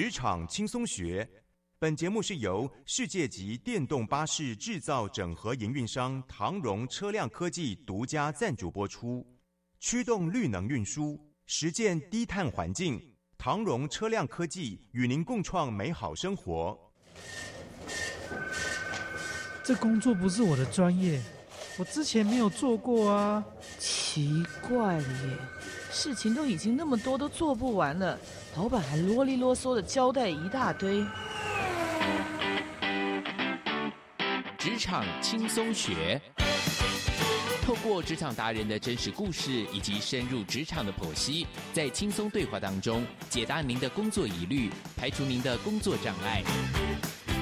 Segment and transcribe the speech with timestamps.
[0.00, 1.28] 职场轻松学，
[1.80, 9.26] 本节目是由世界级电动巴士制造整合营运商唐荣车辆科技独家赞助播出。
[9.80, 16.78] 驱动绿能运输，实践低碳环境，唐荣车辆科技与您共创美好生活。
[19.64, 21.20] 这工作不是我的专业，
[21.76, 23.44] 我之前没有做过啊。
[23.80, 25.38] 奇怪耶，
[26.00, 28.16] 事情都已经那么多，都做不完了。
[28.56, 31.04] 老板还啰里啰嗦的交代一大堆。
[34.56, 36.20] 职场轻松学，
[37.62, 46.44] 透过职场达人的真实故事以及深入职场的剖析，在轻松对话当中解答您的工作疑虑，排除您的工作障碍。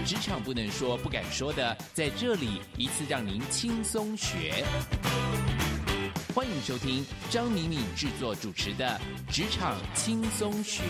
[0.06, 4.64] 职场不能说、不敢说的，在这里一次让您轻松学。
[6.36, 9.00] 欢迎收听张敏敏制作主持的
[9.34, 10.82] 《职场轻松学》。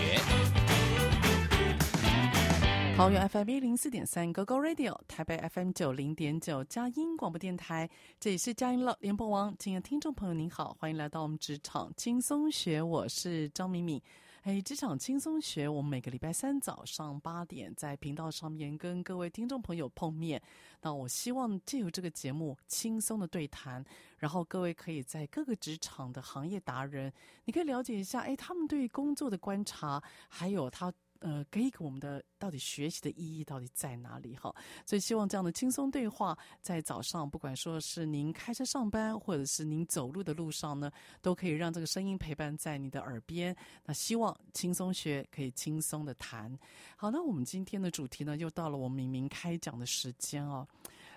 [2.96, 9.54] 桃园 FM 一零四点三，Google Radio，台北 FM 九零点九佳音广播电台，这里是佳音乐联播网。
[9.56, 14.02] 亲爱的听众朋友，您好，欢迎来到我们《职场轻松学》，我是张敏敏。
[14.46, 20.40] 哎，职场轻松学，我们每个礼拜三早上八点在频道上面跟各位听众朋友碰面。
[20.82, 23.84] 那我希望借由这个节目轻松的对谈，
[24.18, 27.12] 然后各位可以在各个职场的行业达人，
[27.46, 30.92] 你可以了解一下，哎，他们对工作的观察，还有他。
[31.20, 34.54] 呃，给给我们的到底学习的意义到底在哪里哈？
[34.84, 40.90] 所以希望这样的轻松对话，在早上不管说是您开车上班，或者是您走路的路上呢，
[41.20, 43.54] 都可以让这个声音陪伴在你的耳边。
[43.84, 46.56] 那希望轻松学可以轻松的谈。
[46.96, 50.66] 好，那我们今天的主题呢，又到了我们明明开讲的时间哦。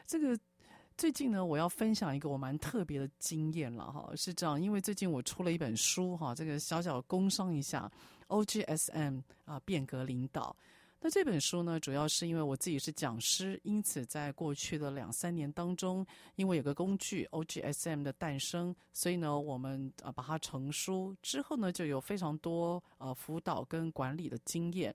[0.05, 0.37] 这个。
[0.97, 7.89] 最近呢，我要分享一个我蛮特别的经验了哈，是这样，因为最近我出了一本书哈，这个小小工商一下
[8.29, 10.55] ，OGSM 啊，变革领导。
[11.01, 24.93] 那这本书呢，主要是因为我自己是讲师，因此在过去的两三年当中，因为有个工具 OGSM 的诞生，所以呢，我们啊把它成书之后呢，就有非常多呃辅导跟管理的经验。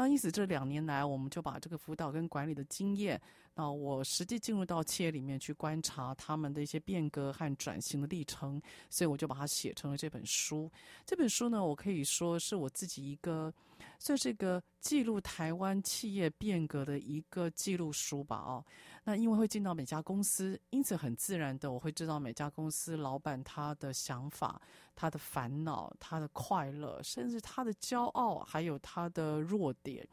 [0.00, 3.20] 那因此这两年来，我们就把这个辅导跟管理的经验，
[3.54, 8.58] 那我实际进入到企业里面去观察他们的一些变革和转型的历程，
[8.88, 10.72] 所以我就把它写成了这本书。
[11.04, 13.52] 这本书呢，我可以说是我自己一个。
[13.98, 18.64] 算是一个记录台湾企业变革的一个记录书吧，哦，
[19.04, 24.60] 那因为会进到每家公司，因此很自然的我会知道每家公司老板他的想法、
[24.94, 30.06] 他的烦恼、他的快乐，甚至他的骄傲，还有他的弱点。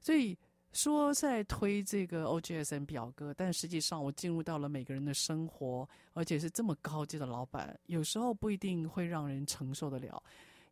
[0.00, 0.36] 所以
[0.72, 10.22] 说在推这个 OGSM 表格，但实际上我进入到了每个人的生活，而且是这么高级的老板，有时候不一定会让人承受得了。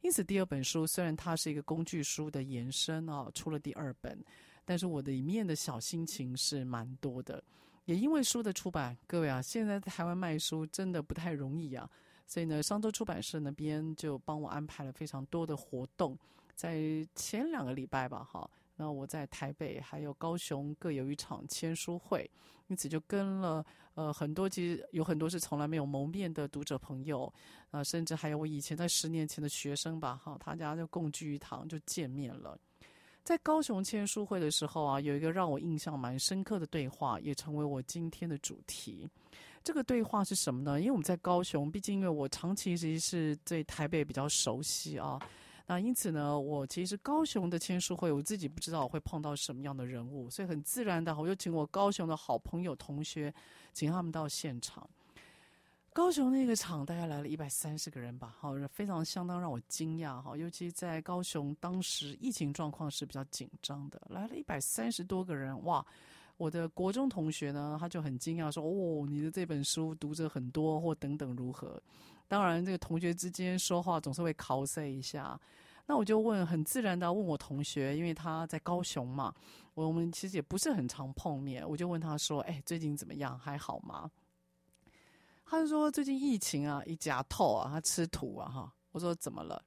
[0.06, 4.24] 因此，第二本书虽然它是一个工具书的延伸啊，出了第二本，
[4.64, 7.42] 但是我的里面的小心情是蛮多的。
[7.86, 11.90] 也因为书的出版，各位啊，现在在台湾卖书真的不太容易啊，
[12.24, 16.16] 所以呢，商周出版社那边就帮我安排了非常多的活动，
[16.54, 18.48] 在前两个礼拜吧，哈。
[18.76, 22.30] 那我在台北还有高雄各有一场签书会，
[22.68, 23.66] 因此就跟了
[23.96, 27.24] 呃很多，其实有很多是从来没有谋面的读者朋友
[27.70, 32.56] 啊、呃，甚至还有我以前在十年前的学生吧，哈，大家就共聚一堂就见面了。
[33.24, 39.08] 在高雄签书会的时候啊，有一个让我印象蛮深刻的对话，也成为我今天的主题。
[39.64, 40.78] 这个对话是什么呢？
[40.78, 45.18] 因为我们在高雄，毕竟因为我长期其实是对台北比较熟悉啊。
[45.66, 53.34] 那因此呢，我其实高雄的签书会，我自己不知道我会碰到什么样的人物，所以很自然的，我就请我高雄的好朋友、同学，
[53.72, 54.88] 请他们到现场。
[55.92, 65.84] 高雄那个场大概来了一百三十个人吧，好，非常相当让我惊讶哈，尤其在高雄当时疫情状况是比较紧张的，来了一百三十多个人，哇！
[66.36, 71.82] 我的国中同学呢，他就很惊讶说：“哦，你的这本书读者很多，或等等如何？”
[72.28, 75.38] 当然，这个同学之间说话总是会 cos 一下。
[75.86, 79.32] 那我就问，很自然的问我同学，因为他在高雄嘛，
[79.74, 83.38] 我们其实也不是很常碰面，我就问他说：“哎，最近怎么样？
[83.38, 84.10] 还好吗？”
[85.46, 88.72] 他就说最近疫情啊，一家透啊，他吃土啊哈。
[88.90, 89.62] 我说怎么了？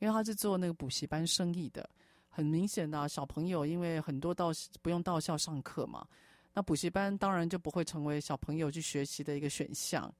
[0.00, 1.88] 因为他是做那个补习班生意的，
[2.28, 4.50] 很明显的小朋友，因为很多到
[4.82, 6.06] 不用到校上课嘛，
[6.52, 10.12] 那补习班当然就不会成为小朋友去学习的一个选项。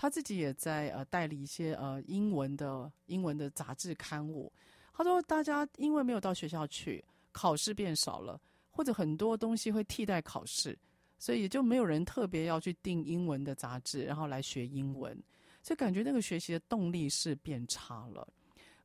[0.00, 4.50] 他自己也在呃代理一些呃英文的英文的杂志刊物。
[4.94, 8.40] 他说大家因为没有到学校去，考试变少了，
[8.70, 10.78] 或者很多东西会替代考试。
[11.18, 15.20] 所以也就没有人特别要去订英文的杂志，然后来学英文，
[15.64, 18.24] 所以感觉那个学习的动力是变差了。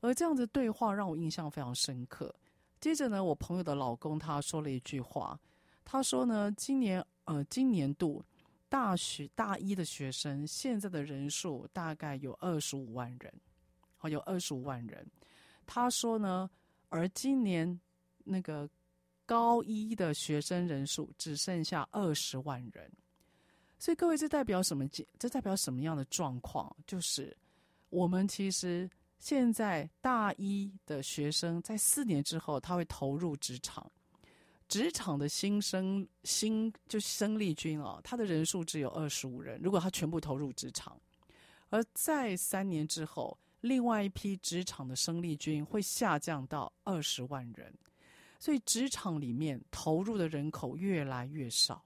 [0.01, 2.33] 而这样子对话让我印象非常深刻。
[2.81, 5.39] 接着呢，我朋友的老公他说了一句话，
[5.85, 8.25] 他说呢，今年呃今年度
[8.73, 13.31] 大学大一的学生现在的人数大概有二十五万人，
[13.99, 15.05] 好，有二十五万人。
[15.67, 16.49] 他说呢，
[16.89, 17.79] 而今年
[18.23, 18.67] 那个。
[19.25, 22.91] 高一的学生人数只剩下二十万人，
[23.79, 24.85] 所以各位，这代表什么？
[25.17, 26.75] 这代表什么样的状况？
[26.85, 27.35] 就是
[27.89, 28.87] 我们其实
[29.19, 33.89] 现在大一的学生在四年之后，他会投入职场，
[34.73, 39.61] 职场的新生新就生力军啊，他的人数只有二十五人。
[39.61, 40.99] 如果他全部投入职场，
[41.69, 47.71] 而在三年之后，另外一批职场的生力军会下降到二十万人。
[48.39, 51.85] 所以职场里面投入的人口越来越少，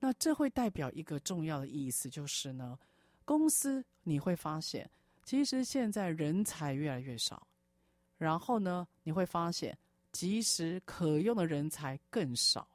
[0.00, 2.76] 那这会代表一个重要的意思，就是呢，
[3.24, 4.90] 公司你会发现，
[5.22, 7.46] 其实现在人才越来越少，
[8.18, 9.78] 然后呢，你会发现，
[10.12, 12.68] 即使可用的人才更少，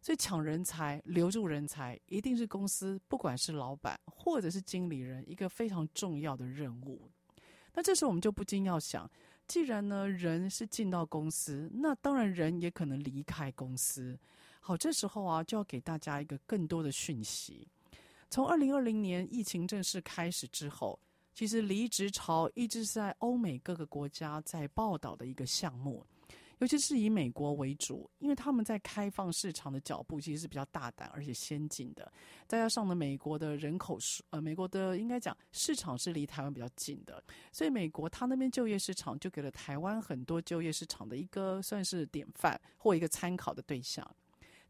[0.00, 7.10] 所以抢人才、留住人才，一定是公司不管是老板或者是经理人一个非常重要的任务。
[7.72, 9.10] 那这时候我们就不禁要想。
[9.46, 14.18] 既然呢，人是进到公司，那当然人也可能离开公司。
[14.60, 17.68] 好，这时候啊，就要给大家一个更多的讯息。
[18.30, 20.98] 从二零二零年疫情正式开始之后，
[21.34, 26.06] 其实离职潮一直是在欧美各个国家在报道的一个项目。
[26.58, 32.10] 尤其是以美国为主，因为他们在开放市场的脚步其实是比较大胆而且先进的。
[32.46, 37.22] 再加上呢，美国的人口数，呃，美国的应该讲市场是离台湾比较近的，
[37.52, 44.08] 所以美国他那边就业市场就给了台湾很多就业市场的一个算是典范或一个参考的对象。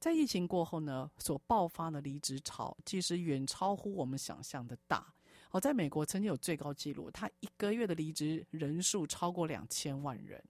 [0.00, 5.12] 在疫情过后呢，所爆发的离职潮其实远超乎我们想象的大。
[5.48, 10.42] 好，在美国曾经有最高纪录，他一个月的离职人数超过两千万人。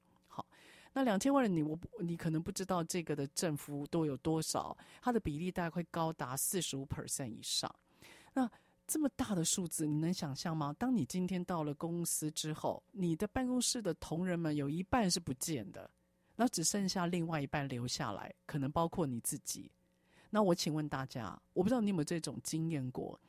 [0.96, 7.73] 那两千万人，你我你可能不知道这个的振幅都有多少，它的比例大概会高达四十五 percent 以上。
[8.32, 8.49] 那
[8.87, 10.73] 这么大的数字，你能想象吗？
[10.79, 15.91] 当你今天到了公司之后，你的办公室的同仁们有一半是不见的，
[16.37, 19.70] 那只剩下另外一半留下来，可能包括你自己。
[20.31, 23.20] 那我请问大家，我不知道你有没有这种经验过？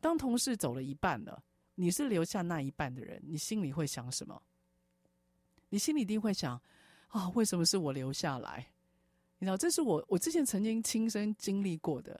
[0.00, 1.40] 当同事走了一半了，
[1.76, 4.42] 你是留下那一半的人，你心里会想什么？
[5.68, 6.60] 你心里一定会想。
[7.12, 8.66] 啊、为什么是我留下来？
[9.38, 12.18] 你知道，这是我我之前曾经亲身经历过的。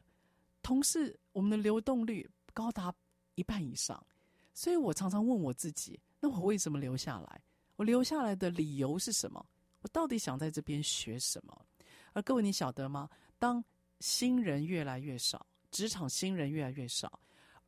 [0.63, 2.95] 同事，我们的流动率高达
[3.35, 4.05] 一半以上，
[4.53, 7.41] 所以我常常问我自己：那我为什么留下来？
[7.77, 9.45] 我留下来的理由是什么？
[9.81, 11.67] 我到底想在这边学什么？
[12.13, 13.09] 而各位，你晓得吗？
[13.39, 13.65] 当
[14.01, 17.19] 新人越来越少，职场新人越来越少，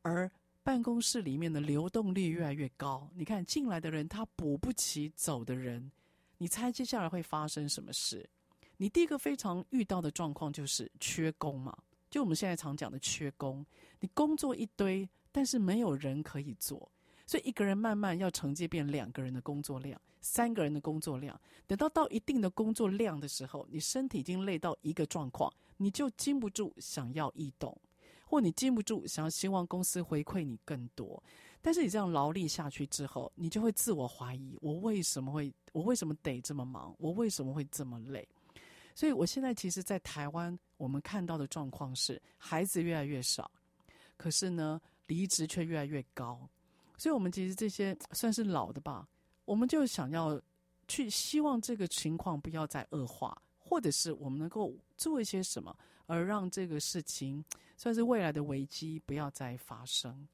[0.03, 5.91] 而办公室里面的流动率越来越高，你看进来的人他补不起走的人。
[6.37, 8.29] 你猜接下来会发生什么事？
[8.77, 11.75] 你第一个非常遇到的状况就是缺工嘛，
[12.09, 13.65] 就我们现在常讲的缺工。
[14.01, 16.91] 你工作一堆，但是没有人可以做，
[17.25, 21.39] 所以一个人慢慢要承接变两个人的工作量，三个人的工作量。
[21.65, 27.75] 等到到一定的工作量的时候，你身体已经累到一个状况，你就禁不住想要异动，
[28.25, 31.23] 或你禁不住想要希望公司回馈你更多。
[31.65, 36.95] 但是你这样劳力下去之后，你就会自我怀疑：我为什么会，我为什么得这么忙？
[36.99, 38.29] 我为什么会这么累？
[38.93, 43.49] 所以，我现在其实，在台湾，我们看到的状况是，孩子越来越少，
[44.15, 46.47] 可是呢，离职却越来越高。
[46.99, 49.09] 所以，我们其实这些算是老的吧，
[49.45, 50.39] 我们就想要
[50.87, 57.43] 去希望这个情况不要再恶化，或者是我们能够做一些什么，而让这个事情
[57.75, 60.27] 算是未来的危机不要再发生。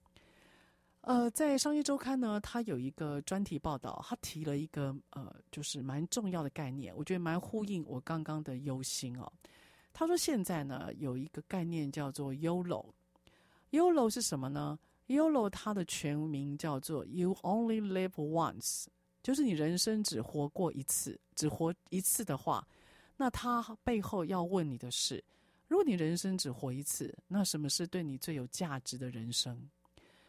[1.01, 9.31] 呃，在商业周刊呢，他有一个专题报道，他提了一个呃，就是蛮重要的概念，我觉得蛮呼应我刚刚的忧心哦。
[9.91, 14.77] 他说现在呢有一个概念叫做 YOLO，YOLO 是什么呢
[15.07, 18.85] ？YOLO 它的全名叫做 You Only Live Once，
[19.23, 22.65] 就是你人生只活过一次，只活一次的话，
[23.17, 25.21] 那他背后要问你的是，
[25.67, 29.59] 如果你人生只活一次，那什么是对你最有价值的人生？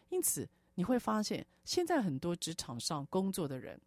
[0.09, 3.81] 因此你会发现，现在很多职场上工作的人，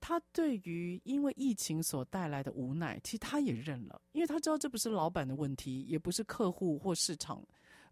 [0.00, 7.42] 他对于因为疫情所带来的无奈，其实他也认了，因为他知道这不是老板的问题，也不是客户或市场，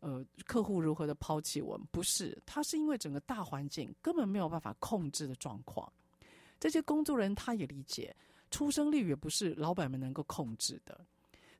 [0.00, 5.92] 呃，客户如何的抛弃我们，不是，他是因为整个大环境根本没有办法控制的状况。
[6.60, 8.14] 这些工作人他也理解，
[8.50, 11.04] 出生率也不是老板们能够控制的。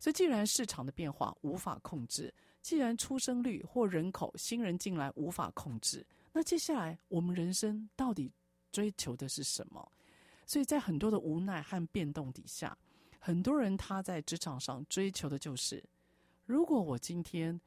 [0.00, 2.32] 所以，既然市场的变化无法控制，
[2.62, 6.06] 既然出生率或人口新人进来无法控制，
[6.38, 8.30] 那接下来我们人生到底
[8.71, 9.90] 追求的是什么？
[10.47, 12.78] 所以在很多的无奈和变动底下，
[13.18, 15.83] 很多人他在职场上追求的就是：
[16.47, 17.61] 如果我今天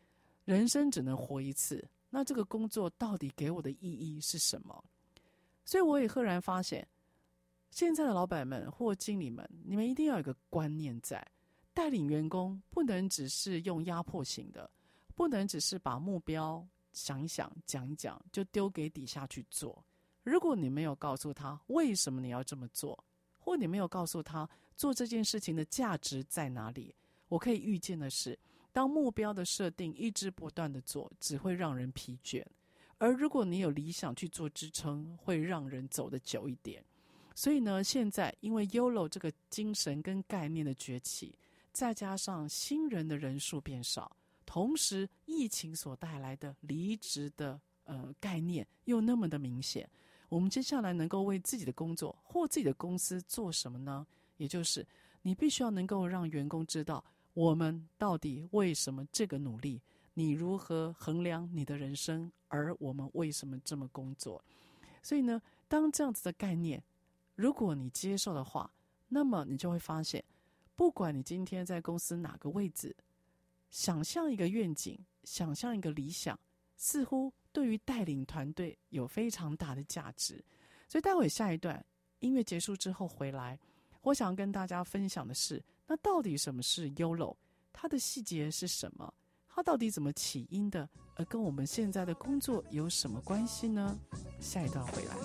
[0.46, 4.82] 人生只能活一次，那这个工作到底给我的意义是什么？
[5.66, 6.88] 所以我也赫然发现。
[7.72, 11.22] 现在的老板们或经理们，你们一定要有一个观念在：
[11.74, 14.72] 带领员工不能只是用压迫型的，
[15.14, 19.84] 不能只是把目标想一想、讲一讲就丢给底下去做。
[20.24, 23.04] 如果你没有告诉他为什么你要这么做，
[23.40, 26.94] 或你没有告诉他做这件事情的价值在哪里，
[27.28, 28.38] 我可以预见的是，
[28.72, 32.44] 当目标的设定一直不断的做，只会让人疲倦；
[32.98, 36.84] 而如果你有理想去做支撑，会让人走得久一点。
[37.34, 41.36] 所以呢，现在因为 YOLO 这个精神跟概念的崛起，
[41.72, 44.16] 再加上新人的人数变少，
[44.52, 49.90] 同时疫情所带来的离职的呃概念又那么的明显，
[50.28, 54.06] 我们接下来能够为自己的工作或自己的公司做什么呢？
[54.36, 54.86] 也就是
[55.22, 57.02] 你必须要能够让员工知道，
[57.34, 59.82] 我们到底为什么这个努力，
[60.16, 64.44] 你如何衡量你的人生，而我们为什么这么工作？
[65.02, 66.84] 所以呢，当这样子的概念。
[67.36, 68.70] 如果你接受的话，
[69.08, 70.22] 那么你就会发现，
[70.76, 72.94] 不管你今天在公司哪个位置，
[73.72, 76.40] 想象一个愿景，想象一个理想，
[76.78, 80.44] 似乎对于带领团队有非常大的价值。
[80.88, 81.84] 所以待会下一段
[82.20, 83.58] 音乐结束之后回来，
[84.02, 87.36] 我想跟大家分享的是，那到底什么是 YOLO？
[87.74, 89.12] 它的细节是什么？
[89.48, 90.88] 它到底怎么起因的？
[91.16, 93.98] 而跟我们现在的工作有什么关系呢？
[94.40, 95.16] 下一段回来。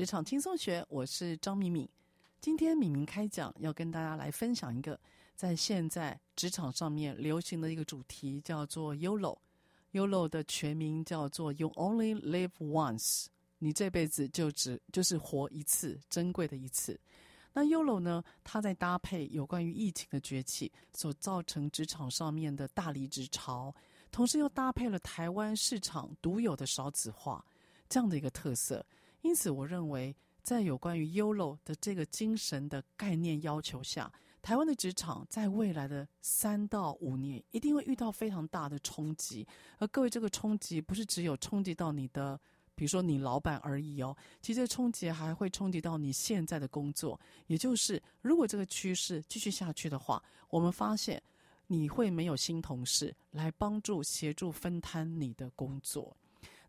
[0.00, 1.86] 职场轻松学，我是张敏敏。
[2.40, 4.98] 今天敏敏开讲，要跟大家来分享一个
[5.36, 9.36] 在现在职场上面流行的一个主题，叫做 YOLO。
[9.92, 13.26] YOLO 的全名叫做 You Only Live Once，
[13.58, 16.98] 你这辈子就只就是活一次，珍贵的一次。
[17.52, 18.24] 那 YOLO 呢？
[18.42, 23.74] 它在搭配有关于疫情的崛起所造成职场上面的大离职潮，
[24.10, 27.44] 同时又搭配了台湾市场独有的少子化
[27.86, 28.82] 这样的一个特色。
[29.22, 34.10] 因此，我认为在有关于 YOLO 的这个精神的概念要求下，
[34.42, 39.46] 台湾的职场在未来的三到五年一定会遇到非常大的冲击。
[39.78, 42.40] 而各位，这个冲击不是只有冲击到你的。
[42.76, 51.22] 比如说你老板而已哦，其实冲击还会冲击到你现在的工作，也就是如果这个趋势继续下去的话，我们发现
[51.66, 56.16] 你会没有新同事来帮助协助分摊你的工作。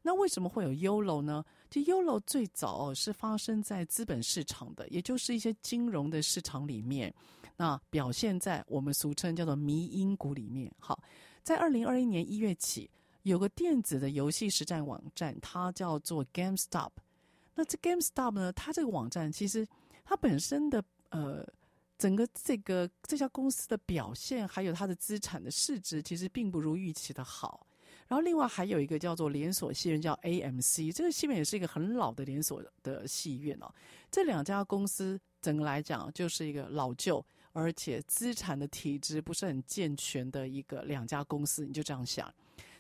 [0.01, 1.43] 那为什么会有 YOLO 呢？
[1.69, 7.13] 这 YOLO 最早是发生在资本市场的，也就是一些金融的市场里面，
[7.57, 10.71] 那表现在我们俗称叫做迷因股里面。
[10.79, 11.01] 好，
[11.43, 12.89] 在二零二一年一月起。
[13.23, 16.89] 有个电子的游戏实战网站，它叫做 GameStop。
[17.53, 19.63] 那这 GameStop 呢，它这个网站其实
[20.03, 21.47] 它本身的呃
[21.99, 27.67] 整个这个这家公司的表现，还有它的资产的市值，其实并不如预期的好。
[28.11, 33.73] 然后另外还有一个叫做连锁戏院叫 AMC，这个戏院也是一个很老的连锁的戏院哦。
[34.11, 42.29] 这两家公司整个来讲就是一个老旧，而且资产的体制不是很健全的一个两家公司，你就这样想。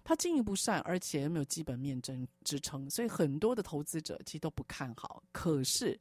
[0.03, 5.23] 它经营不善，而且没有基本面支支撑，所以很多的投资者其实都不看好。
[5.31, 5.97] 可是，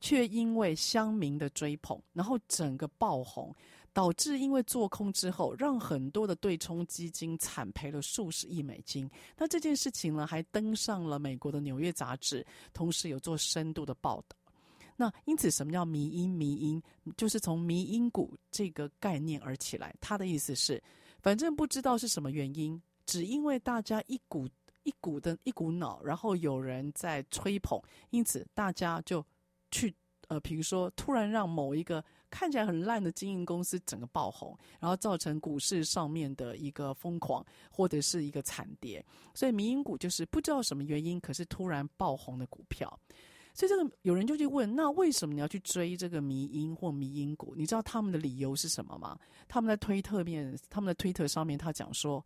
[0.00, 3.54] 却因为乡民的追捧，然后整个爆红，
[3.92, 9.10] 导致因为做空之后，让很多的对冲基金惨赔了数十亿美金。
[9.36, 14.36] 那这件事情呢，还登上了美国的《纽约杂志》，同时有做深度的报道。
[14.96, 16.30] 那因此，什么叫迷因？
[16.30, 16.80] 迷因
[17.16, 19.94] 就是从迷因股这个概念而起来。
[20.00, 20.80] 他的意思是，
[21.20, 22.80] 反正不知道是什么原因。
[23.04, 24.48] 只因为大家一股
[24.84, 29.24] 一股的一股脑，然后有人在吹捧，因此大家就
[29.70, 29.92] 去
[30.28, 39.04] 呃，比如说突然让某一个看起来很烂的经营公司整个爆红，然后造成股市上面的一个疯狂或者是一个惨跌。
[39.34, 42.98] 所以迷因股就是不知道什么原因，可是突然爆红的股票。
[43.54, 47.54] 所以这个有人就去问，那为什么你要去追这个迷因或迷因股？
[47.54, 49.18] 你知道他们的理由是什么吗？
[49.46, 52.24] 他们在推特面，他们的推特上面，他讲说。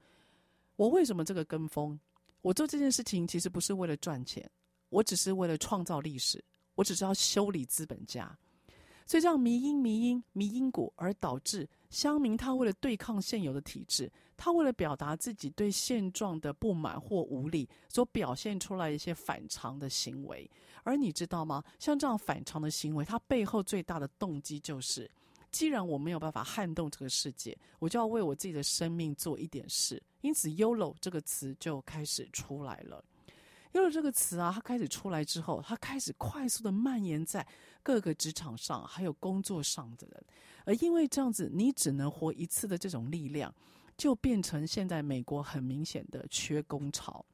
[0.77, 1.99] 我为什么这个跟风？
[2.43, 4.47] 我做这件事情其实不是为了赚钱，
[4.91, 8.39] 我只是为了创造历史，我只是要修理资本家。
[9.07, 20.51] 所以这样迷因、迷因、迷因果，而导致乡民他为了对抗现有的体制，他为了表达自己对现状的不满或无力，所表现出来一些反常的行为。
[20.83, 21.63] 而你知道吗？
[21.79, 25.11] 像这样反常的行为，它背后最大的动机就是。
[25.53, 30.03] 既然我没有办法撼动这个世界，我就要为我自己的生命做一点事。
[30.21, 33.03] 因此，YOLO 这个词就开始出来了。
[33.83, 37.47] 就这个词啊，它开始出来之后，它开始快速的蔓延在
[37.83, 40.25] 各个职场上，还有工作上的人。
[40.65, 43.55] 而因为这样子，你只能活一次的这种力量，
[43.97, 47.25] 就变成现在美国很明显的缺工潮。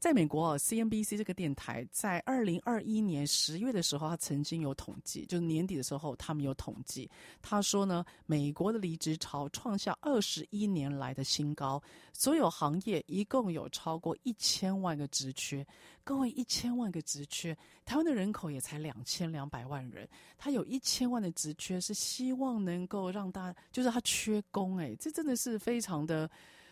[0.00, 7.08] 在美国，CNBC 这个电台在二零二一年十月的时候，他曾经有统计，就是年底的时候，他们有统计，
[7.42, 11.80] 他说呢，美国的离职潮创下二十一年来的新高，
[12.14, 15.64] 所有行业一共有超过一千万个职缺。
[16.02, 20.08] 各位，一千万个职缺，台湾的人口也才两千两百万人，
[20.38, 26.28] 他有一千万的职缺，是希望能够让大家，就是他缺工，哎，这真的是非常的，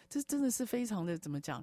[0.08, 1.62] 这真的是非常的，怎么讲？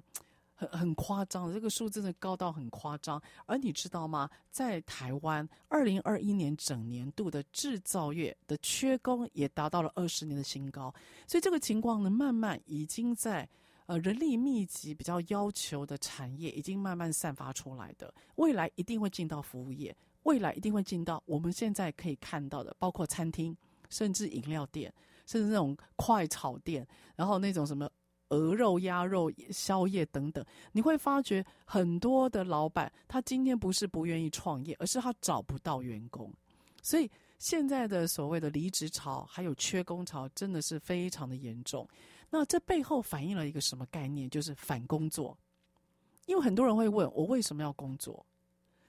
[0.58, 3.22] 很很夸张，这个数字真的高到很夸张。
[3.44, 4.28] 而你知道吗？
[4.50, 10.92] 在台湾，二零二一年整年度的制造业的缺工也达到了二十年的新高。
[11.26, 13.46] 所以这个情况呢，慢慢已经在
[13.84, 18.12] 呃人力密集、比较要求的产业，已经慢慢散发出来的。
[18.36, 23.54] 未来一定会进到服务业，未来一定会进到我们现在可以看到的，包括餐厅，
[23.90, 24.90] 甚至饮料店，
[25.26, 27.86] 甚至那种快炒店，然后那种什么。
[28.28, 36.32] 鹅肉、鸭肉、宵夜等等，你会发觉很多的老板，他今天不是不愿意创业，而是他找不到员工。
[36.82, 41.86] 所以现在的所谓的离职潮，还有缺工潮，真的是非常的严重。
[42.30, 44.28] 那这背后反映了一个什么概念？
[44.28, 45.36] 就是反工作。
[46.26, 48.24] 因为很多人会问我为什么要工作？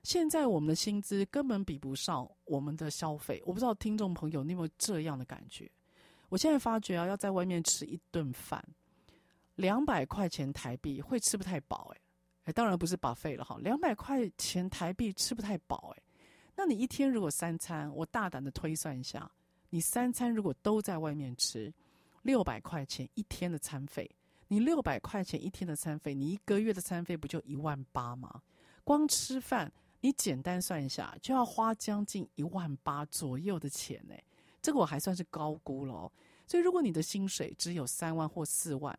[0.04, 3.41] 现在我们的薪资根本比不上我们的消费。
[3.45, 5.69] 我不知道听众朋友你有没有这样的感觉？
[6.30, 8.63] 我现在发觉啊，要在外面吃一顿饭。
[9.58, 12.02] 两百块钱台币会吃不太饱哎，
[12.46, 13.58] 哎，当然不是 buffet 了哈。
[13.60, 16.04] 两百块钱台币吃不太饱哎，
[16.56, 19.30] 那你一天如果三餐，我大胆的推算一下，
[19.70, 21.74] 你三餐如果都在外面吃，
[22.22, 24.10] 六百块钱一天的餐费，
[24.48, 28.41] 你六百块钱一天的餐费，你一个月的餐费不就一万八吗？
[28.84, 34.13] 光吃饭，你简单算一下，就要花将近一万八左右的钱呢。
[34.62, 36.12] 这个我还算是高估了哦。
[36.46, 38.98] 所以，如果你的薪水只有三万或四万，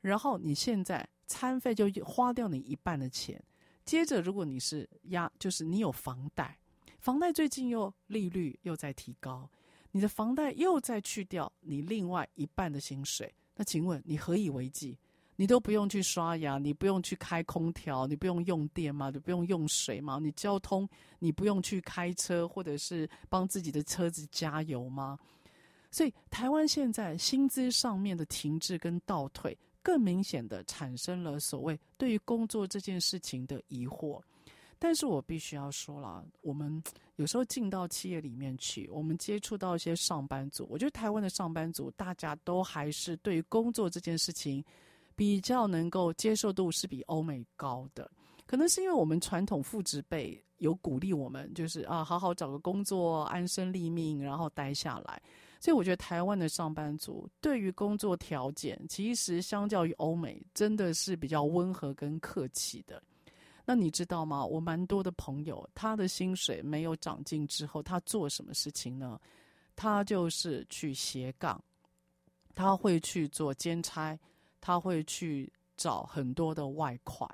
[0.00, 3.42] 然后你现在餐费就花掉你一半的钱，
[3.84, 6.58] 接着如果你是压，就是你有房贷，
[6.98, 9.48] 房贷最近又利率又在提高，
[9.90, 14.96] 你的房贷又再去掉你另外一半的薪水，那请问你何以为继？
[15.36, 19.08] 你都不用去刷牙，你不用去开空调，你不用用电吗？
[19.08, 20.18] 你不用用水吗？
[20.20, 20.86] 你交通
[21.18, 25.18] 你不用去开车，或者是帮自己的车子加油吗？
[25.90, 34.20] 所以台湾现在薪资上面的停滞跟倒退，更明显的产生了所谓对于工作这件事情的疑惑。
[34.78, 36.82] 但是我必须要说了，我们
[37.16, 44.64] 有时候进到企业里面去，我们接触到一些上班族，我觉得台湾的上班族大家都还是对于工作这件事情。
[45.16, 48.10] 比较能够接受度是比欧美高的，
[48.46, 55.20] 可能是因为我们传统父职辈有鼓励我们，就是啊，好好找个工作，安身立命，然后待下来。
[55.60, 63.00] 所以我觉得台湾的上班族对于工作条件，其实相较于欧美，真的是比较温和跟客气的。
[63.64, 64.44] 那你知道吗？
[64.44, 69.20] 我蛮多的朋友，他的薪水没有长进之后，他做什么事情呢？
[69.76, 71.62] 他就是去斜杠，
[72.54, 74.18] 他会去做兼差。
[74.62, 77.26] 他会去找很多的外快，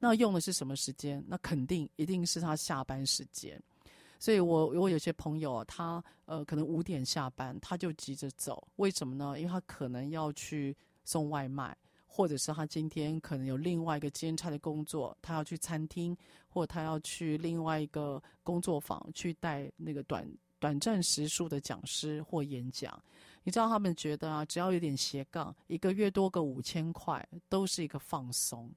[0.00, 1.24] 那用的是什么时间？
[1.24, 3.62] 那肯定一定是他下班时间。
[4.24, 9.38] 所以我我有些朋友，他呃可能五点下班，他就急着走，为什么呢？
[9.38, 16.16] 因为他可能要去送外卖，或者是他今天可能有另外一个兼差的工作，他要去餐厅，
[16.48, 20.26] 或他要去另外一个工作坊去带那个短
[20.58, 22.98] 短暂时数的讲师或演讲。
[23.42, 28.72] 你知道他们觉得啊，只要有点斜杠，一个月多个五千块，都是一个放松。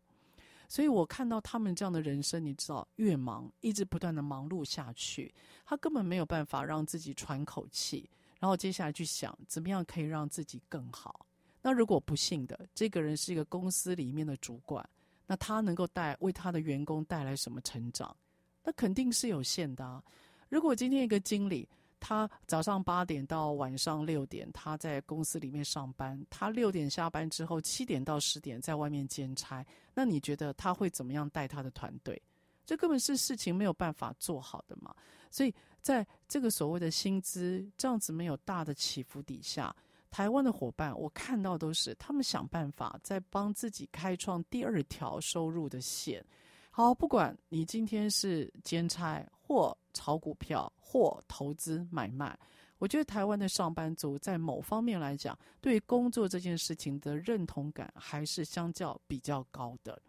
[0.67, 5.33] 所以我看到他们这样的人生，你知道，越忙，一直不断的忙碌下去，
[5.65, 11.25] 他根本没有办法让自己喘口气，然后接下来去想怎么样可以让自己更好。
[11.61, 14.87] 那如果不幸的，这个人是一个公司里面的主管，
[15.25, 18.15] 那他能够带为他的员工带来什么成长？
[18.63, 20.03] 那肯定是有限的啊。
[20.49, 21.67] 如果今天一个经理，
[21.99, 26.23] 他早上八点到晚上六点，他在公司里面上班。
[26.29, 29.65] 他六点下班之后，七点到十点在外面兼差。
[29.93, 32.21] 那你觉得他会怎么样带他的团队？
[32.65, 34.93] 这根本是事情没有办法做好的嘛。
[35.29, 39.75] 所以在这个所谓的薪资这样子没有大的起伏底下，
[40.09, 46.23] 台湾的伙伴我看到都是他们想办法在帮自己开创第二条收入的线。
[46.69, 52.39] 好，不管你今天是兼差或炒股票或投资买卖，
[52.77, 60.01] 我觉得台湾的上班族在某方面来讲，对工作这件事情的认同感还是相较比较高的。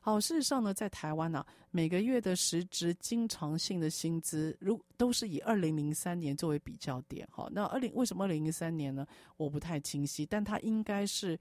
[0.00, 7.28] 好，事实上呢，在台湾呢、每个月的实质经常性的薪资，如都是以二零零三年作为比较点。
[7.30, 9.06] 好，那二零为什么二零零三年呢？
[9.36, 11.38] 我不太清晰，但它应该是。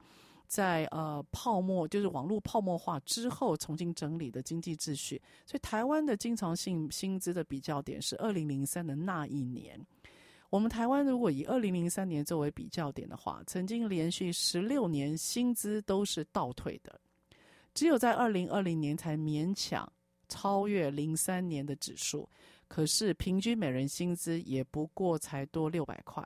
[0.52, 9.80] 在呃泡沫就是网络泡沫化之后重新整理的经济秩序，所以台湾的经常性薪资的比较点是二零零三的那一年。
[10.50, 17.00] 我们台湾如果以二零零三年作为比较点的话，曾经连续十六年薪资都是倒退的，
[17.74, 19.90] 只有在二零二零年才勉强
[20.28, 22.28] 超越零三年的指数。
[22.68, 26.22] 可是平均每人薪资也不过才多六百块。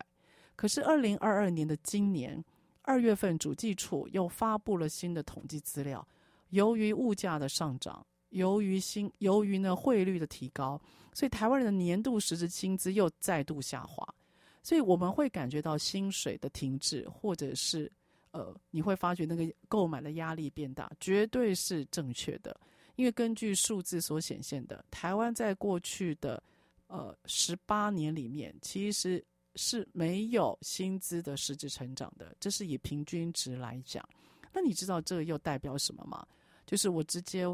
[0.56, 2.44] 可是二零二二年的今年。
[2.88, 6.08] 二月份，主计处又发布了新的统计资料。
[6.50, 10.80] 由于物价的上涨，由于新，由于呢汇率的提高，
[11.12, 14.08] 所以台湾人的年度实质薪资又再度下滑。
[14.62, 17.92] 所以我们会感觉到薪水的停滞，或者是
[18.30, 22.56] 呃，你会发觉那个购买的压力变大，绝对是正确的。
[22.96, 26.42] 因为根据数字所显现的，台湾在过去的
[26.86, 29.26] 呃十八年里面，其实。
[29.56, 34.08] 是没有薪资的实质成长的，这是以平均值来讲。
[34.54, 36.26] 那你知道这又代表什么吗？
[36.66, 37.46] 就是我直接，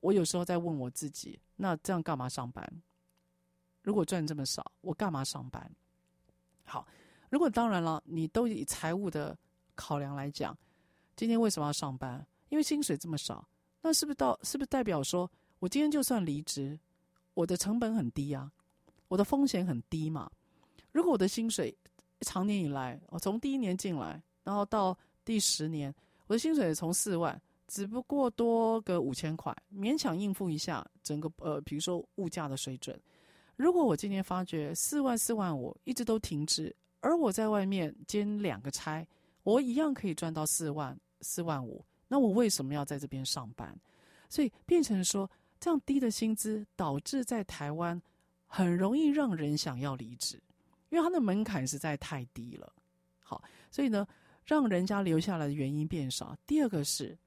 [0.00, 2.82] 我有时候在问我自己，那这样干嘛上班？
[3.82, 5.70] 如果赚这么少，我干嘛上班？
[6.64, 6.86] 好，
[7.30, 9.36] 如果当然了，你都以财务的
[9.74, 10.56] 考量来讲，
[11.16, 12.26] 今天为什么要上班？
[12.50, 13.48] 因为薪水这么少，
[13.80, 16.78] 那是不是到是不是代表说我今天就算离职，
[17.34, 18.50] 我的成本很低啊，
[19.08, 20.30] 我的风险很低嘛？
[20.98, 21.72] 如果我的薪水
[22.22, 25.94] 长年以来，我从第一年进来，然后到第十年，
[26.26, 33.00] 我的薪水从四万，只不过多个五千块，勉强应付一下整个呃，比如说物价的水准。
[33.54, 39.06] 如果我今天发觉四万四万五一直都停滞，而我在外面兼两个差，
[39.44, 43.72] 我一样可以赚到四万四万五，那我为什么要在这边上班？
[44.28, 45.30] 所以变成说，
[45.60, 48.02] 这样低的薪资导致在台湾
[48.48, 50.42] 很容易让人想要离职，
[50.90, 52.72] 因为它的门槛实在太低了。
[53.20, 54.06] 好，所以呢，
[54.44, 56.36] 让人家留下来的原因变少。
[56.46, 57.18] 第二个是，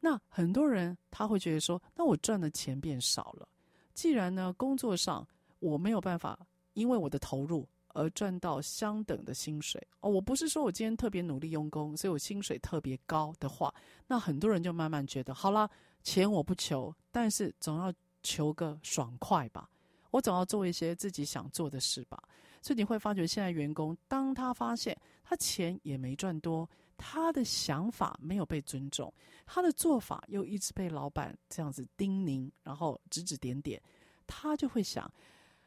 [0.00, 3.48] 那很多人他会觉得说，那我赚的钱变少了。
[3.94, 5.26] 既然呢，工作上
[5.58, 6.38] 我没有办法，
[6.74, 13.74] 因为我的投入而赚到相等的薪水哦，我不是说我今天特别努力用功，所以我薪水特别高的话，
[14.06, 15.68] 那很多人就慢慢觉得，好啦，
[16.02, 19.68] 钱我不求，但是总要求个爽快吧，
[20.10, 22.22] 我总要做一些自己想做的事吧。
[22.60, 29.12] 所以你会发觉，现在员工当他发现他钱也没赚多，他的想法没有被尊重，
[29.46, 33.80] 他的做法又一直被老板这样子叮咛，然后指指点点，
[34.26, 35.10] 他就会想：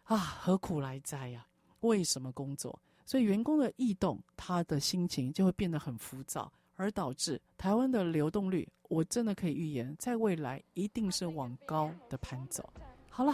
[0.03, 1.47] 啊，何苦来哉呀？
[1.79, 2.79] 为什么工作？
[3.05, 12.71] 所以员工的异动，他的心情就会变得很浮躁，而导致台湾的流动率，我真的可以预言，在未来一定是往高的攀走。
[13.09, 13.33] 好了，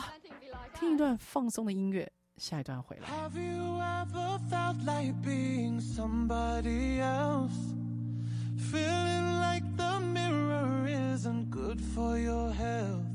[0.73, 2.11] 听一段放松的音乐。
[2.38, 3.08] 下一段回来。
[3.08, 7.54] Have you ever felt like being somebody else?
[8.70, 13.06] Feeling like the mirror isn't good for your health.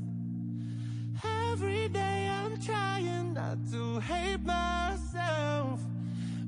[1.22, 5.80] Every day I'm trying not to hate myself.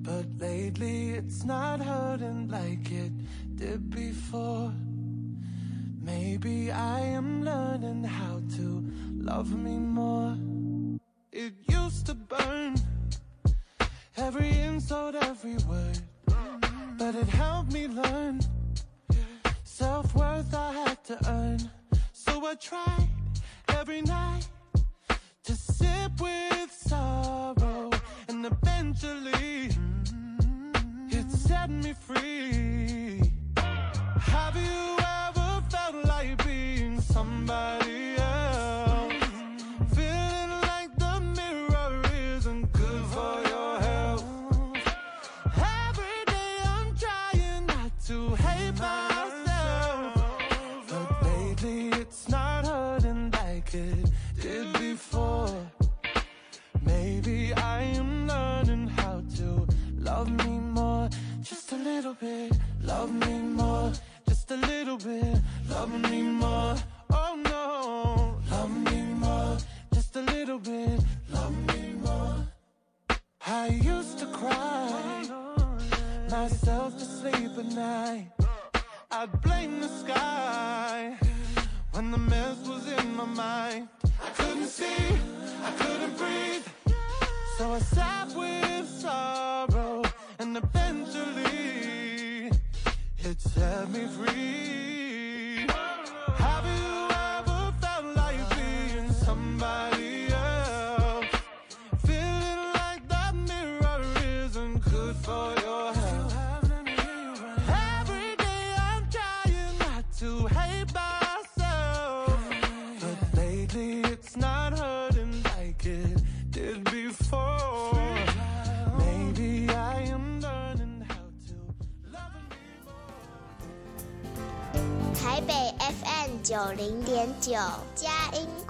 [0.02, 3.12] But lately it's not hurting like it
[3.54, 4.72] did before.
[6.00, 8.84] Maybe I am learning how to
[9.14, 10.36] love me more.
[11.39, 12.77] It used to burn.
[14.17, 15.99] Every insult, every word,
[16.97, 18.41] but it helped me learn.
[19.63, 21.59] Self worth I had to earn.
[22.11, 23.07] So I tried
[23.67, 24.47] every night
[25.43, 26.36] to sip with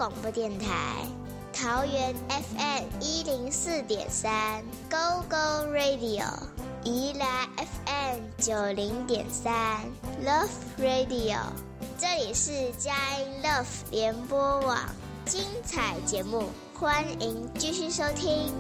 [0.08, 1.06] 广播电台，
[1.52, 6.24] 桃园 FM 一零四点三 Go Go Radio，
[6.86, 9.82] 宜兰 FM 九零点三
[10.26, 10.48] Love
[10.80, 11.40] Radio，
[11.98, 14.80] 这里是佳音 Love 联播网，
[15.26, 16.44] 精彩节目，
[16.74, 18.54] 欢迎继续收听。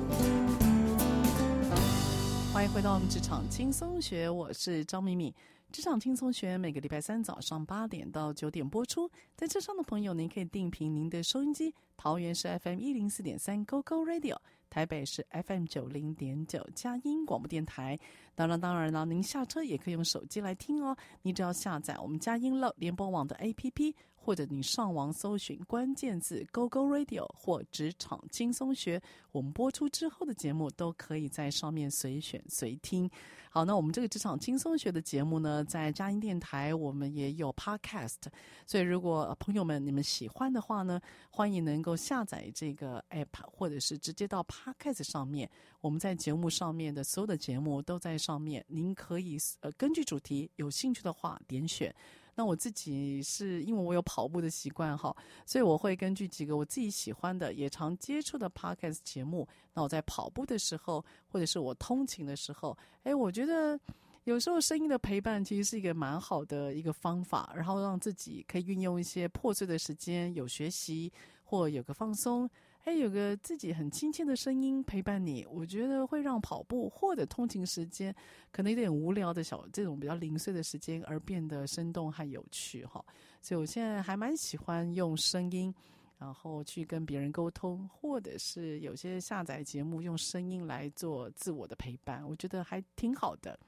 [2.54, 5.34] 欢迎回到我们职场轻松学，我是张敏敏。
[5.72, 14.38] 职场轻松学每个礼拜三早上八点到九点播出，在车上的朋友，您可以定频您的收音机，桃园是 FM 一零四点三 Go Go Radio，
[14.70, 18.00] 台北是 FM 九零点九佳音广播电台。
[18.38, 23.96] 当然，当然了，您下车也可以用手机来听哦，你只要下载我们佳音乐联播网的 APP。
[24.16, 33.10] 或者你上网搜寻关键字 “Go Go Radio” 或“职场轻松学”，我们播出之后的节目都可以在上面随选随听。
[33.50, 38.18] 好，那我们这个职场轻松学的节目呢，在佳音电台我们也有 Podcast，
[38.66, 45.50] 所以如果朋友们你们喜欢的话呢，欢迎能够下载这个 App，或者是直接到 Podcast 上面，
[45.88, 51.96] 我们在节目上面的所有的节目都在上面，您可以呃根据主题有兴趣的话点选。
[52.36, 59.48] 那我自己是因为我有跑步的习惯哈，所以我会根据几个我自己喜欢的、也常接触的 podcast 节目。
[59.74, 63.80] 那我在跑步的时候，或者是我通勤的时候，哎，我觉得
[64.26, 71.10] 有时候声音的陪伴其实是一个蛮好的一个方法，然后让自己可以运用一些破碎的时间，有学习。
[71.50, 72.50] 或有个放松，
[72.88, 78.16] 哎，有个自己很亲切的声音陪伴你，我觉得会让跑步或者通勤时间
[78.50, 83.04] 可能有点无聊的小这种比较零碎的时间而变得生动和有趣哈。
[83.42, 85.76] 所以我现在还蛮喜欢用声音，
[86.18, 93.60] 然后去跟别人沟通，或者是有些下载节目用声音来做自我的陪伴，我觉得还挺好的。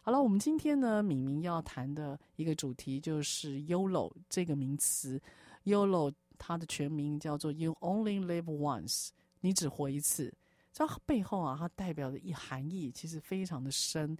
[0.00, 5.20] 好了，我们今天呢，敏明要谈的一个主题就是 YOLO 这个名词。
[5.64, 10.32] YOLO 它的全名叫做 You Only Live Once，你只活一次。
[10.72, 14.16] 这背后啊，它代表的一含义其实非常的深。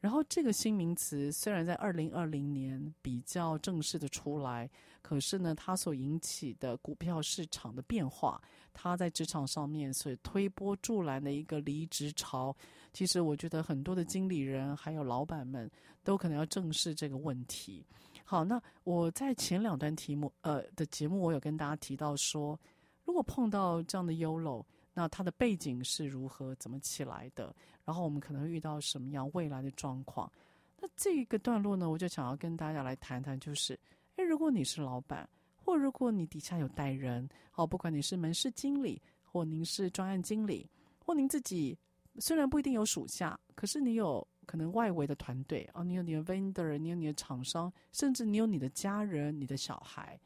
[0.00, 8.40] 然后这个新名词虽然在二零二零年比较正式的出来，可是呢，它所引起的股票市场的变化，
[8.72, 12.54] 它在职场上面所推波助澜的一个离职潮。
[12.92, 15.68] 其实我觉得很多的经理人还有老板们
[16.04, 17.84] 都可能要正视这个问题。
[18.26, 22.58] 好，那我在前两段题目呃的节目，我有跟大家提到说，
[23.04, 27.54] 如果碰到这样的 YOLO，那它的背景是如何怎么起来的？
[27.84, 30.30] 然后我们可能遇到什么样未来的状况？
[30.80, 33.78] 那这一个段落呢，我就想要跟大家来谈谈，就是，
[34.16, 40.66] 诶，如果你是老板，或如果你底下有带人，好，不管你是门市经理，或您是专案经理，
[40.98, 41.78] 或您自己。
[42.20, 50.18] 虽然不一定有属下，可是你有可能外围的团队哦，你有你的 vendor，你有你的厂商，甚至你有你的家人、你的小孩。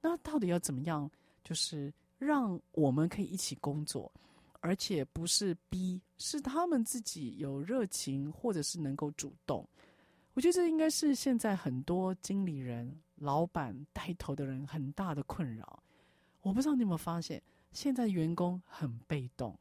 [0.00, 1.10] 那到底要怎么样？
[1.42, 4.10] 就是让我们可以一起工作，
[4.60, 9.66] 而且不是逼，是他们自己有热情，或者是能够主动。
[10.32, 15.82] 我觉得这应该是现在很多经理人、老板带头的人很大的困扰。
[16.40, 19.56] 我不知道你有没有发现，现在员工很被动。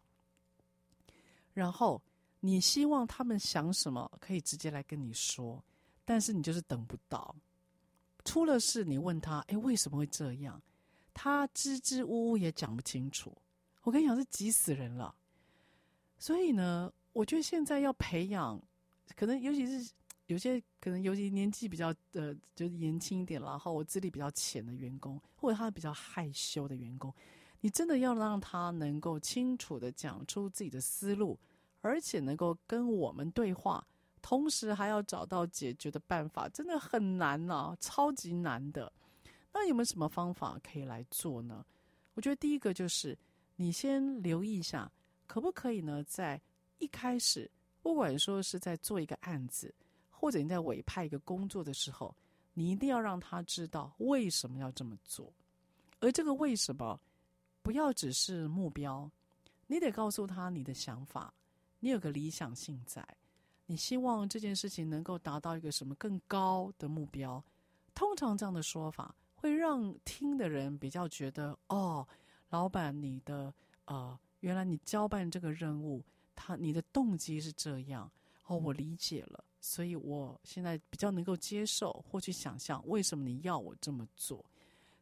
[1.53, 2.01] 然后
[2.45, 5.63] 你希望他们想什么可以直接来跟你说，
[6.03, 7.33] 但是你就是等不到。
[8.25, 10.61] 出了事你问他，哎，为什么会这样？
[11.13, 13.33] 他支支吾吾也讲不清楚。
[13.83, 15.15] 我跟你讲，是急死人了。
[16.17, 18.61] 所以呢，我觉得现在要培养，
[19.15, 19.93] 可能尤其是
[20.25, 27.13] 有些可能尤其年纪比较呃，就是年轻一点，然后我资历比较浅的员工，或者他比较害羞的员工。
[27.61, 31.39] 你真的要让他能够清楚地讲出自己的思路，
[31.83, 33.85] 而且能够跟我们对话，
[34.21, 38.91] 同时还要找到解决的办法，真的很难呐、超级难的。
[39.51, 41.63] 那有没有什么方法可以来做呢？
[42.13, 43.15] 我觉得第一个就是
[43.57, 44.91] 你先留意一下，
[45.27, 46.03] 可不可以呢？
[46.05, 46.41] 在
[46.79, 49.75] 一开始，不管说是在做一个案子，
[50.09, 52.15] 或者你在委派一个工作的时候，
[52.53, 55.31] 你一定要让他知道为什么要这么做，
[55.99, 56.99] 而这个为什么。
[57.61, 59.09] 不要只是目标，
[59.67, 61.33] 你得告诉他你的想法，
[61.83, 63.05] 你有个理想性在，
[63.65, 67.43] 你希望这件事情能够达到一个什么更高的目标。
[67.93, 72.07] 通常这样的说法会让听的人比较觉得，哦，
[72.47, 76.01] 老板，你的呃，原来你交办这个任务，
[76.33, 78.09] 他你的动机是这样，
[78.45, 84.45] 哦，我理解了，所以我现在比较能够接受或去想象为什么你要我这么做。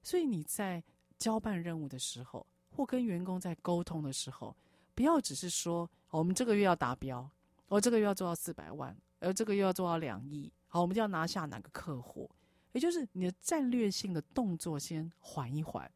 [0.01, 0.83] 所以你在
[1.19, 2.43] 交办任务的时候。
[2.73, 4.55] 或跟员工在沟通的时候，
[4.95, 7.27] 不要只是说我们这个月要达标，
[7.67, 12.29] 我这个月要做到四百万，而这个月要做到两亿，好，我们就要拿下哪个客户？
[12.73, 15.89] 也就是你的战略性的动作先缓一缓，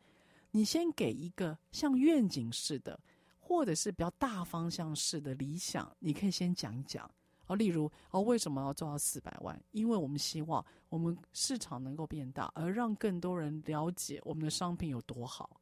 [0.52, 3.00] 你先给一个像愿景式的，
[3.40, 7.10] 或者是比较大方向式的理想，你可以先讲一讲。
[7.48, 9.62] 哦，例如哦，为什么要做到四百万？
[9.72, 15.62] 因为我们希望我们市场能够变大，而让更多人了解我们的商品有多好。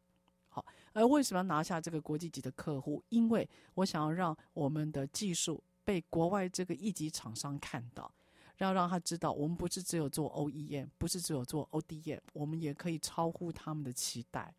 [0.53, 0.63] 好，
[0.93, 3.03] 而为什么要拿下这个国际级的客户？
[3.09, 8.13] 因为我想要让我们的技术被国外这个一级厂商看到，
[8.59, 14.53] 要让他知道，我们不是只有做 OEM，不是只有做 ODM，我们也可以超乎他们的期待。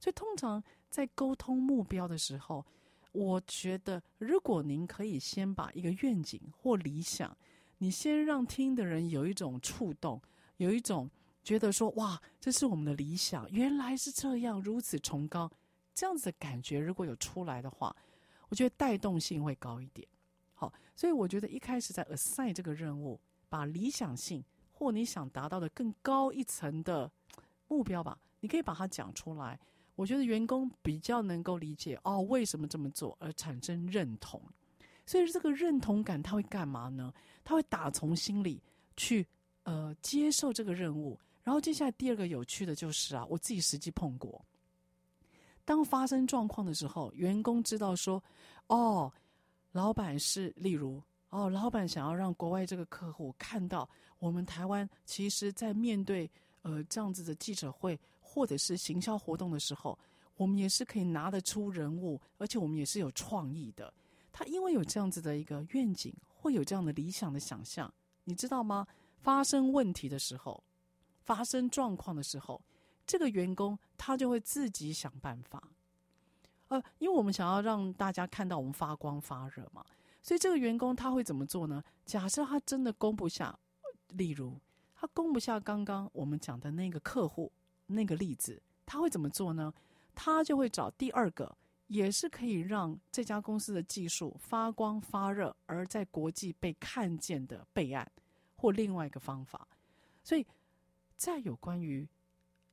[0.00, 0.60] 所以，通常
[0.90, 2.66] 在沟通目标的时候，
[3.12, 7.36] 我觉得，如果您可以先把一个愿景或理想，
[7.78, 10.20] 你先让听的人有一种触动，
[10.56, 11.08] 有一种。
[11.48, 15.50] 觉得说哇，这是我们的理想，原来是这样，如此崇高，
[15.94, 17.96] 这样子的感觉如果有出来的话，
[18.50, 20.06] 我觉得带动性会高一点。
[20.52, 23.18] 好，所以我觉得一开始在 assign 这个任务，
[23.48, 27.10] 把理想性或你想达到的更高一层的
[27.66, 29.58] 目标吧，你可以把它讲出来。
[29.94, 34.38] 我觉得员工比较能够理解哦，为什么这么做而产生认同。
[35.06, 37.10] 所以这个认同感他会干嘛呢？
[37.42, 38.62] 他会打从心里
[38.98, 39.26] 去
[39.62, 41.18] 呃接受这个任务。
[41.48, 44.44] 然后接下来第二个有趣的就是啊，我自己实际碰过，
[45.64, 48.22] 当发生状况的时候，员工知道说，
[48.66, 49.10] 哦，
[49.72, 53.88] 老板是例如，哦，老板想要让国外这个客户看到
[54.18, 56.30] 我们台湾，其实在面对
[56.60, 59.98] 呃这样子的记者会或者是行销活动的时候，
[60.36, 63.90] 我们也是可以拿得出人物，而且我们也是有创意的。
[64.30, 67.90] 他因为有这样子的一个愿景，会有这样的理想的想象，
[68.24, 68.86] 你知道吗？
[69.22, 70.62] 发生问题的时候，
[71.28, 72.58] 发生状况的时候，
[73.06, 75.62] 这个员工他就会自己想办法。
[76.68, 79.84] 呃，因为我们想要让大家看到我们发光发热嘛，
[80.22, 81.84] 所以这个员工他会怎么做呢？
[82.06, 83.58] 假设他真的供不下，
[84.14, 84.58] 例如
[84.94, 87.52] 他供不下刚刚我们讲的那个客户
[87.88, 89.70] 那个例子，他会怎么做呢？
[90.14, 91.54] 他就会找第二个，
[91.88, 98.10] 也是可以让这家公司的技术发光发热，而在国际被看见的备案，
[98.56, 99.68] 或另外一个方法。
[100.24, 100.46] 所以
[101.18, 102.08] 在有关于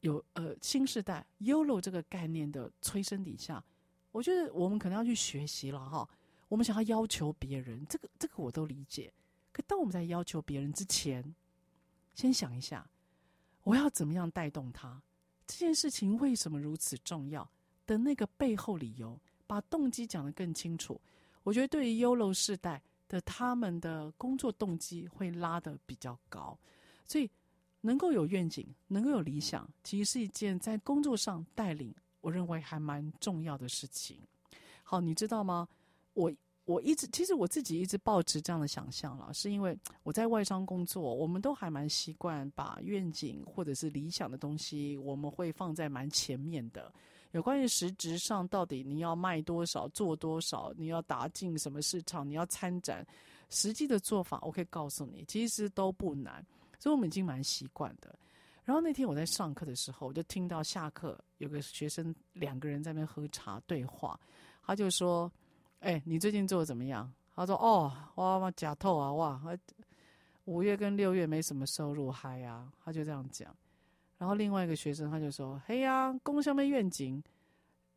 [0.02, 3.62] 有呃新时代 YOLO 这个概念的催生底下，
[4.12, 6.08] 我觉得我们可能要去学习了哈。
[6.48, 9.12] 我们想要要求别人，这个这个我都理解。
[9.52, 11.36] 可当我们在要求别人之前，
[12.14, 12.88] 先想一下，
[13.64, 15.02] 我要怎么样带动他？
[15.48, 17.50] 这件事情为什么如此重要
[17.88, 21.02] 的那个背后理由，把动机讲得更清楚，
[21.42, 26.58] 我觉得对于 YOLO 世代的他们的工作动机会拉得比较高，
[27.08, 27.30] 所以
[27.86, 34.20] 能够有愿景，能够有理想，其实是一件在工作上带领，我认为还蛮重要的事情。
[34.84, 35.68] 好，你知道吗？
[36.14, 36.34] 我。
[36.68, 46.92] 我一直其实我自己一直抱持这样的想象了，是因为我在外商工作，我们都还蛮习惯把愿景或者是理想的东西，我们会放在蛮前面的。
[47.34, 53.06] 有关于实质上到底你要卖多少、做多少，你要打进什么市场，你要参展，
[53.52, 56.44] 实际的做法，我可以告诉你，其实都不难，
[56.80, 58.18] 所以我们已经蛮习惯的。
[58.64, 64.20] 然后那天我在上课的时候，我就听到下课有个学生两个人在那边喝茶对话，
[64.64, 65.32] 他就说。
[65.82, 67.14] 哎、你最近做的怎么样？
[67.36, 69.40] 他说：“哦，哇哇假透啊，哇，
[70.46, 73.56] 五月跟六月没什么收入，嗨呀、”他就这样讲。
[74.18, 77.22] 然后另外一个学生他就说：“嘿呀、啊，公上面愿景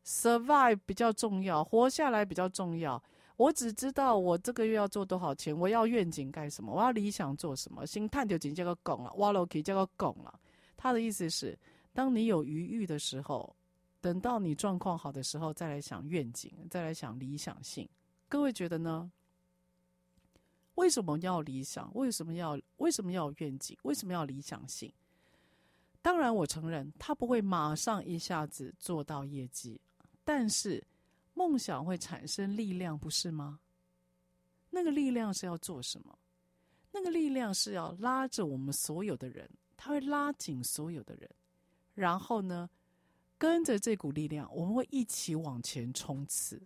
[0.05, 3.01] ，survive 比较重要，活下来比较重要。
[3.39, 7.87] 我只知道我这个月要做多少钱，我要愿景干什么，我要理想做什么。
[7.87, 10.37] 心探究竟叫个拱了，挖楼梯叫个拱了。
[10.75, 11.57] 他的意思是，
[11.93, 13.55] 当你有余裕的时候。”
[14.01, 17.85] 等到你状况好的时候，再来想愿景，再来想理想性。
[18.29, 19.11] 各位觉得呢？
[20.75, 21.91] 为什么要理想？
[21.95, 23.77] 为什么要为什么要愿景？
[23.81, 24.89] 为什么要理想性？
[26.01, 29.77] 当然，我承认他不会马上一下子做到业绩，
[30.23, 30.81] 但是
[31.39, 33.61] 梦想会产生力量，不是吗？
[34.69, 36.19] 那个力量是要做什么？
[36.91, 41.29] 那个力量是要拉着我们所有的人，他会拉紧所有的人，
[41.93, 42.69] 然后呢？
[43.37, 46.61] 跟着这股力量，我们会一起往前冲刺。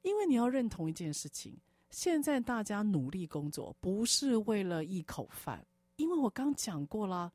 [0.00, 1.54] 因为你要认同一件事情：
[1.90, 5.62] 现在大家努力工作，不是为了一口饭。
[5.96, 7.30] 因为我刚讲过了，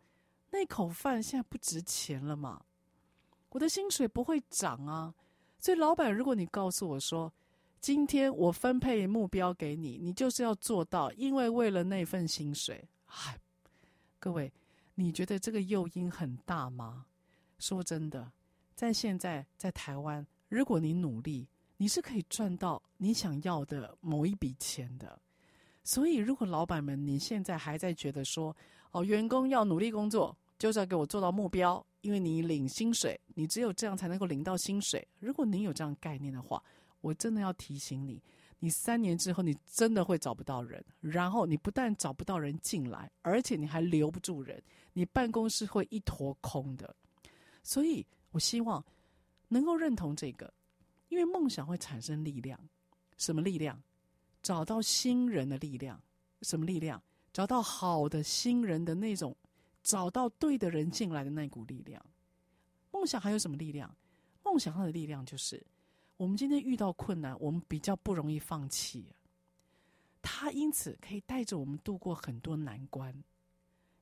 [0.50, 2.66] 那口饭现在不值钱了嘛，
[3.50, 5.14] 我的薪水不会涨啊。
[5.60, 7.32] 所以，老板，如果你告诉我说，
[7.82, 13.40] 今天我分配目标给你，你就是要做到，因为为了那份薪水，嗨，
[14.20, 14.52] 各位，
[14.96, 17.06] 你觉得这个诱因很大吗？
[17.58, 18.32] 说真的，
[18.76, 21.48] 在现在在台湾，如果你努力，
[21.78, 25.20] 你是可以赚到你想要的某一笔钱的。
[25.84, 28.56] 所以，如果老板们你现在还在觉得说，
[28.92, 35.06] 哦，员工要努力工作，就是要给我做到目标，因为你领薪水，你只有这样才能够领到薪水。
[35.20, 36.64] 如果你有这样概念的话，
[37.02, 38.22] 我真的要提醒你，
[38.60, 44.62] 你三年之后你真的会找不到人，然后你不但找不到人进来，而且你还留不住人，
[44.94, 46.96] 你办公室会一坨空的。
[47.64, 48.86] 所以，我希望
[49.48, 50.54] 能够认同这个，
[51.10, 52.60] 因为梦想会产生力量。
[53.18, 53.82] 什么力量？
[54.44, 56.00] 找到新人的力量。
[56.44, 57.02] 什么力量？
[57.34, 59.36] 找到好的新人的那种，
[59.86, 62.04] 找到对的人进来的那股力量。
[62.92, 63.96] 梦想还有什么力量？
[64.44, 65.64] 梦想它的力量就是，
[66.18, 69.06] 我们今天遇到困难，我们比较不容易放弃。
[70.24, 73.14] 他因此可以带着我们度过很多难关，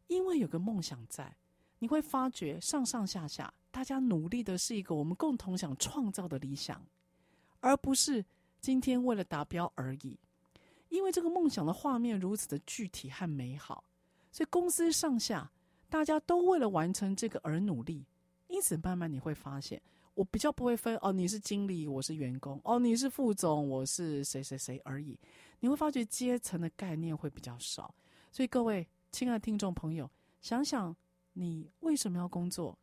[0.08, 1.36] 因为有个梦想在。
[1.80, 6.82] 你会发觉上上下下，大家努力的是一个我们共同想创造的理想，
[7.60, 8.24] 而不是
[8.62, 10.18] 今天为了达标而已。
[10.88, 13.84] 因为这个梦想的画面如此的具体和美好，
[14.32, 15.52] 所以公司上下
[15.94, 18.04] 大家都为了完成这个而努力。
[18.48, 19.80] 因此，慢慢你会发现，
[20.16, 25.16] 我比较不会分哦，你是经理，我是员工；哦，你是副总，我是谁谁谁而已。
[25.60, 27.94] 你会发觉阶层的概念会比较少。
[28.32, 30.10] 所以，各位亲爱的听众朋友，
[30.42, 30.96] 想想。
[31.36, 32.78] 你为什么要工作，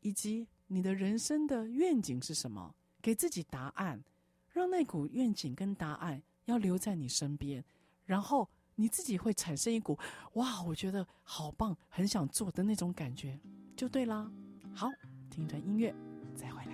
[0.00, 2.74] 以及你的人生的愿景是什么？
[3.02, 4.02] 给自己答案，
[4.48, 7.62] 让那股愿景跟答案要留在你身边，
[8.06, 8.48] 然后
[8.80, 9.98] 你自己会产生一股
[10.32, 13.38] 哇，我觉得好棒，很想做的那种感觉，
[13.76, 14.26] 就对啦。
[14.74, 14.88] 好，
[15.28, 15.94] 听一段音乐，
[16.34, 16.70] 再回来。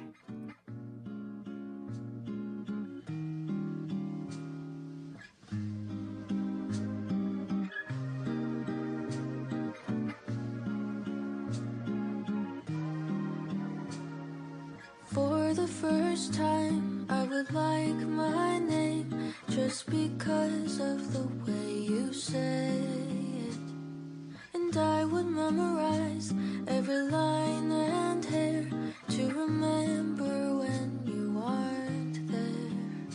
[15.13, 19.35] For the first time, I would like my name.
[19.57, 22.69] Just because of the way you say
[23.49, 23.67] it.
[24.53, 26.35] And I would memorize
[26.69, 28.69] every line and hair
[29.09, 33.09] to remember when you aren't there.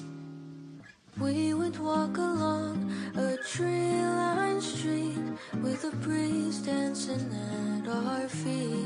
[1.20, 5.22] We would walk along a tree lined street
[5.62, 8.82] with a breeze dancing at our feet.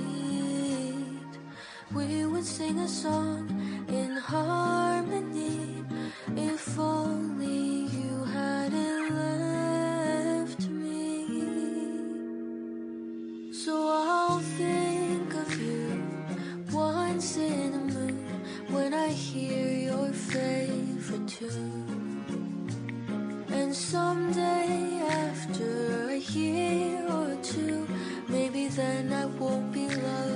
[1.93, 3.47] We would sing a song
[3.88, 4.84] in harmony
[28.96, 30.34] and I won't be loved.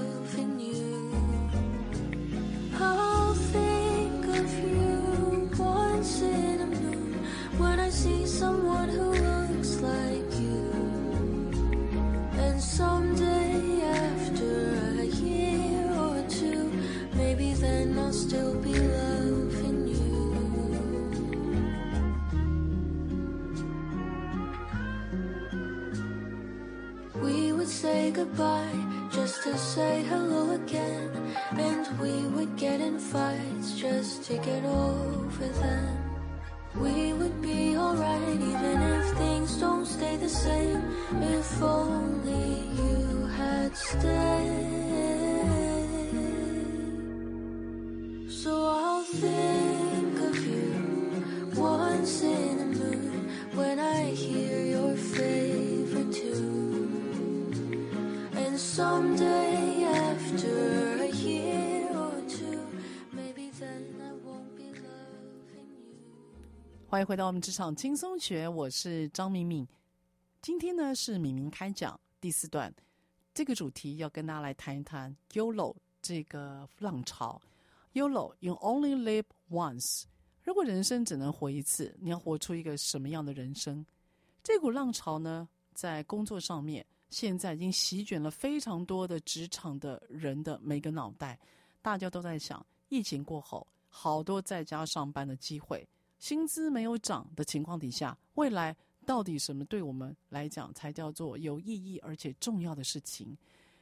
[29.43, 31.11] To say hello again.
[31.51, 35.97] And we would get in fights just to get over them.
[36.75, 40.83] We would be alright even if things don't stay the same.
[41.21, 44.68] If only you had stayed.
[66.89, 69.67] 欢迎回到我们职场轻松学，我是张敏敏。
[70.41, 72.73] 今天呢是敏敏开讲第四段，
[73.31, 77.39] 这个主题要跟大家来谈一谈 YOLO 这个浪潮。
[77.93, 80.05] YOLO，You only live once。
[80.41, 83.85] 如果人生只能活一次，你要活出一个什么样的人生？
[84.41, 91.37] 这股浪潮呢，在工作上面，现在已经席卷了非常多的职场的人的每个脑袋。
[91.83, 95.87] 大家都在想，疫情过后，好多在家上班的机会，
[96.19, 103.35] 薪资没有涨的情况底下，未来到底什么对我们来讲才叫做有意义而且重要的事情？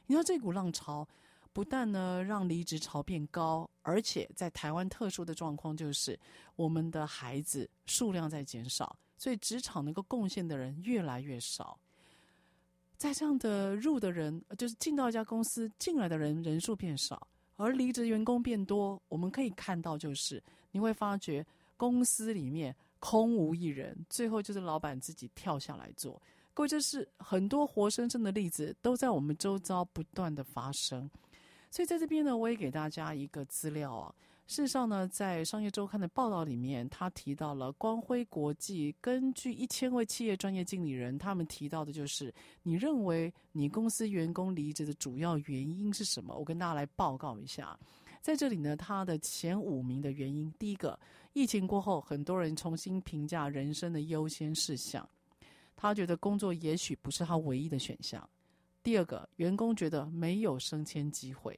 [0.06, 1.06] 你说这股浪潮。
[1.50, 6.16] 不但呢让离职潮变高，而且在台湾特殊的状况就是
[6.54, 11.76] 我们的孩子数量在减少，所以职场能够贡献的人越来越少。
[12.96, 17.26] 在这样的入的人，就是进到一家公司进来的人人数变少，
[17.56, 21.44] 而离职员工变多，我们可以看到就是你会发觉
[21.78, 26.20] 公司里面空无一人，最后就是老板自己跳下来做。
[26.52, 31.08] 各位，这是很多活生生的例子，都在我们周遭不断的发生。
[31.70, 34.14] 所以在这边呢，我也给大家一个资料啊。
[34.48, 46.34] 事实上呢，在商业周刊的报道里面，他提到了光辉国际根据一千位企业专业经理人，他们提到的就是，你认为你公司员工离职的主要原因是什么？
[46.34, 47.78] 我跟大家来报告一下。
[48.22, 50.98] 在这里呢，他的前五名的原因，第一个，
[51.38, 55.08] 疫情过后，很多人重新评价人生的优先事项，
[55.76, 58.28] 他觉得工作也许不是他唯一的选项。
[58.82, 61.54] 第二个，员工觉得没有升迁机会；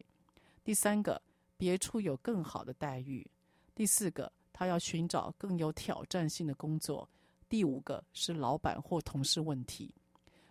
[0.62, 1.18] 第三个，
[1.56, 3.26] 别处有更好的待遇；
[3.74, 7.08] 第四个，他要寻找更有挑战性的工作；
[7.48, 9.94] 第五个是老板或同事问题。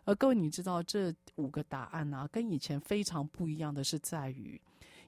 [0.05, 4.59] 而各位，你知道这五个答案啊，跟以前非常不一样的是在于，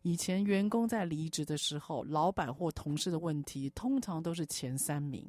[0.02, 5.26] 以前员工在离职的时候，老板或同事的问题通常都是前三名，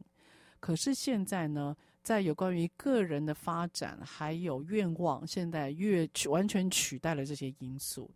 [0.61, 1.77] 可是现在呢？
[2.03, 8.11] 在有关于个人的发展，还有愿望，现在越完全取代了这些因素。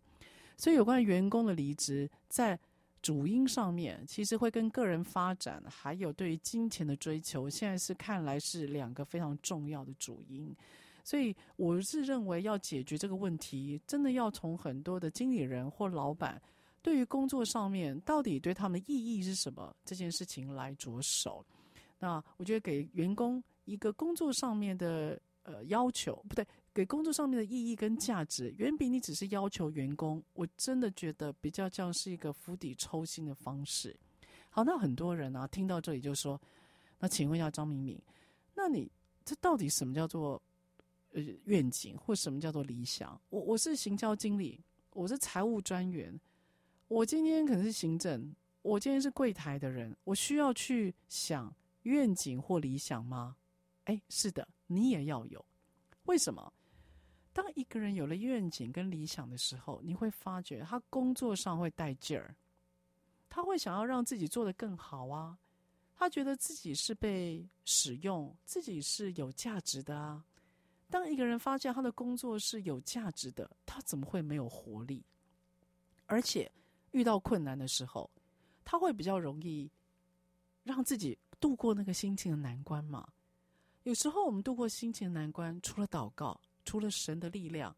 [0.57, 2.59] 所以，有关于员工的离职，在
[3.01, 10.53] 主因上面，其实会跟个人发展，还有对于金钱的追求，现在是看来是两个非常重要的主因。
[11.07, 16.41] 所以，我是认为要解决这个问题，真的要从很多的经理人或老板
[16.81, 21.45] 对于工作上面到底对他们的意义是什么这件事情来着手。
[21.99, 23.41] 那我觉得给员工。
[23.67, 33.93] 一个工作上面的呃要求，不对，给工作上面的意义跟价值，远比你只是要求员工，我真的觉得比较像是一个釜底抽薪的方式。
[34.49, 36.41] 好，那很多人啊听到这里就说，
[36.97, 38.01] 那请问一下张明敏，
[38.55, 38.89] 那你
[39.25, 40.41] 这到底什么叫做
[41.13, 43.19] 呃愿景，或什么叫做理想？
[43.29, 44.59] 我我是行销经理，
[44.91, 46.19] 我是财务专员，
[46.87, 51.53] 我今天可能是行政，我今天是柜台的人，我需要去想
[51.83, 53.35] 愿景或理想吗？
[53.85, 55.43] 哎，是的，你也要有。
[56.03, 56.53] 为什么？
[57.33, 62.35] 当一个人有了愿景跟理想的时候，你会发觉他工作上会带劲儿，
[63.29, 65.37] 他会想要让自己做得更好啊，
[65.95, 70.25] 他觉得自己是被使用，自己是有价值的啊。
[70.89, 75.03] 当一个人发现他的工作是有价值的，他怎么会没有活力？
[76.05, 76.51] 而且
[76.91, 78.09] 遇到困难的时候，
[78.63, 79.69] 他会比较容易
[80.63, 83.07] 让自己度过那个心情的难关嘛。
[83.83, 86.39] 有时候我们度过心情的难关，除了祷告。
[86.65, 87.73] 除了神的力量，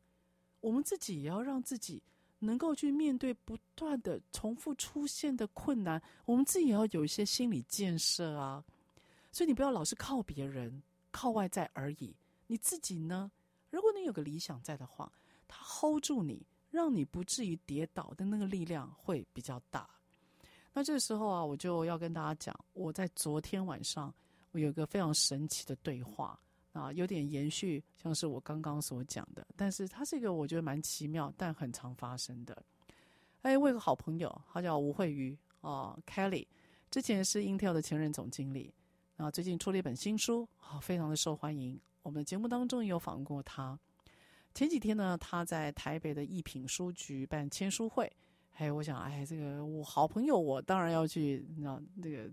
[0.61, 2.01] 我们自己也要让自己
[2.39, 6.01] 能够去面对不断的重复出现的困难。
[6.25, 8.65] 我们自己也要有一些心理建设啊。
[9.31, 10.81] 所以你不要老是靠别人、
[11.11, 12.15] 靠外在而已。
[12.49, 13.31] 你自己呢？
[13.69, 15.11] 如果你有个理想在的话，
[15.47, 19.87] 它 hold 住你，让你不至于跌倒的那个力量会比较大。
[20.73, 24.11] 那这个时候啊，我就要跟大家讲，我在昨天晚上
[24.51, 26.39] 我有一个非常神奇的对话。
[26.71, 32.63] 啊，有点延续，像是我刚刚所讲的，但是它是一个我觉得蛮奇妙，但很常发生的。
[33.41, 36.45] 哎，我有个好朋友，他叫吴慧瑜啊，Kelly，
[36.91, 38.71] 之前是 Intel 的前任总经理，
[39.17, 41.77] 啊，最近出了一本新书，啊，非常的受欢迎。
[42.09, 43.79] 我们节目当中也有访问过他。
[44.55, 48.11] 前几天呢，他在台北的一品书局办签书会，
[48.57, 52.27] 哎，我想，哎，这个我好朋友，我当然要去，你知道，这个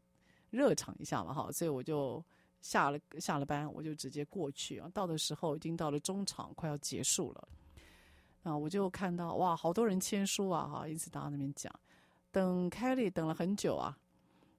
[0.48, 2.24] 热场一下嘛，哈，所以我就。
[2.62, 4.90] 下了下了班，我就直接过去啊。
[4.92, 7.48] 到的时候已经到了中场，快要结束了。
[8.42, 10.66] 啊，我就看到哇，好多人签书啊！
[10.66, 11.72] 哈，一直到那边讲，
[12.32, 13.96] 等 Kelly 等了很久啊。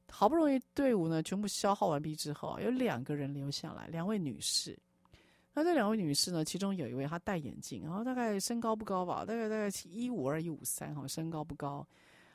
[0.10, 4.78] 好不容易队伍呢全部消耗完毕之后，有两个人留下来，两位女士。
[5.58, 11.84] 那这两位女士呢，其中有一位她戴眼镜，然后大概身高不高吧，大概大概一五二一五三哈，身高不高。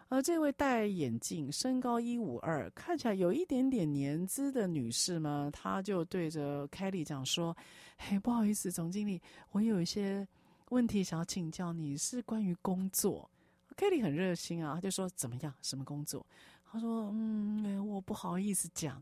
[0.08, 7.56] 而这位戴眼镜、身高一五二、看起来有一点点年资的女士呢，她就对着凯莉讲说
[7.96, 10.26] ：“嘿，不好意思，总经理，我有一些
[10.70, 13.30] 问题想要请教你，是关于工作。”
[13.76, 15.54] 凯莉很热心啊，她就说：“怎么样？
[15.62, 16.26] 什么工作？”
[16.72, 19.00] 她说：“嗯，我不好意思讲。”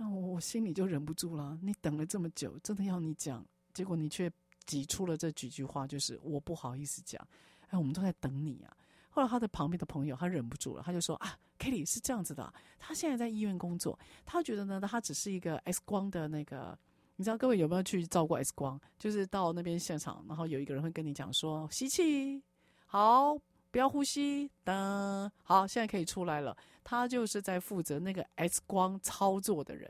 [0.00, 1.58] 那我我心里就忍不住了。
[1.60, 3.44] 你等了这么久，真的要你讲，
[3.74, 4.32] 结果你却
[4.64, 7.20] 挤出了这几句话，就是我不好意思讲。
[7.68, 8.74] 哎，我们都在等你啊。
[9.10, 16.78] 后来他的旁边的朋友，他忍不住了，他就说：“啊，Kelly 是这样子的，他现在在医院工作，他觉得呢，他只是一个 X 光的那个，
[17.16, 18.80] 你知道各位有没有去照过 X 光？
[18.96, 22.40] 就是到那边现场，然后有一个人会跟你讲说，吸气，
[22.86, 23.36] 好，
[23.78, 26.56] 不要呼吸，等，好，现在可以出来了。
[26.82, 29.88] 他就是在负责那个 X 光操作的人。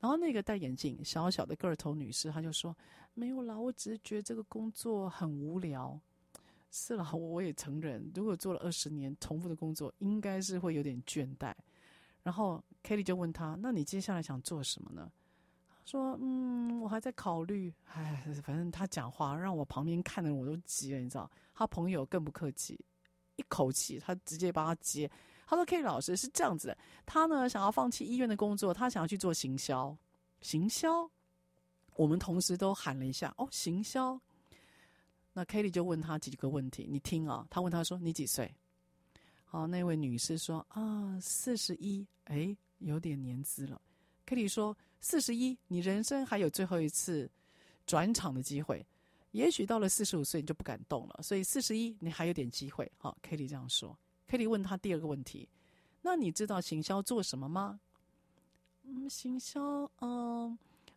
[0.00, 2.74] 然后那个戴眼镜、小小的个头女士，她就说：
[3.12, 6.00] 没有啦，我只是觉得这个工作很无聊。”
[6.72, 11.52] 是了，我也承认，如果做了二十年重复的工作，应该是会有点倦怠。
[12.22, 15.12] 然后 Kelly 就问他：“那你接下来想做什么呢？”
[15.84, 21.30] 说：“嗯，我还在考虑。”哎，反正他讲话让我旁边看的人我都急了，你知道？
[21.52, 22.82] 他朋友更不客气，
[23.36, 25.10] 一口气他直接帮他接。
[25.46, 29.96] 他说：“Kelly 老师是这样子的，他呢想要放弃医院的工作，他想要去做行销。
[30.40, 31.10] 行销，
[31.96, 34.20] 我们同时都喊了一下：哦，行销。”
[35.32, 37.46] 那 Kelly 就问他几个问题，你听啊。
[37.50, 38.54] 他问他说：“你几岁？”
[39.44, 43.80] 好，那位女士说：“啊，四十一。”哎，有点年资了。
[44.26, 47.30] Kelly 说：“四十一，你人生还有最后一次
[47.86, 48.84] 转场的机会。
[49.34, 53.98] 也许到了四十五岁你就不敢动了，所以四十一你还有点机会。”好，Kelly 这样说。
[54.28, 55.48] Kelly 问他第二个问题
[56.02, 57.80] ：“那你知道行销做什么吗？”
[58.86, 60.56] 嗯，行销，嗯，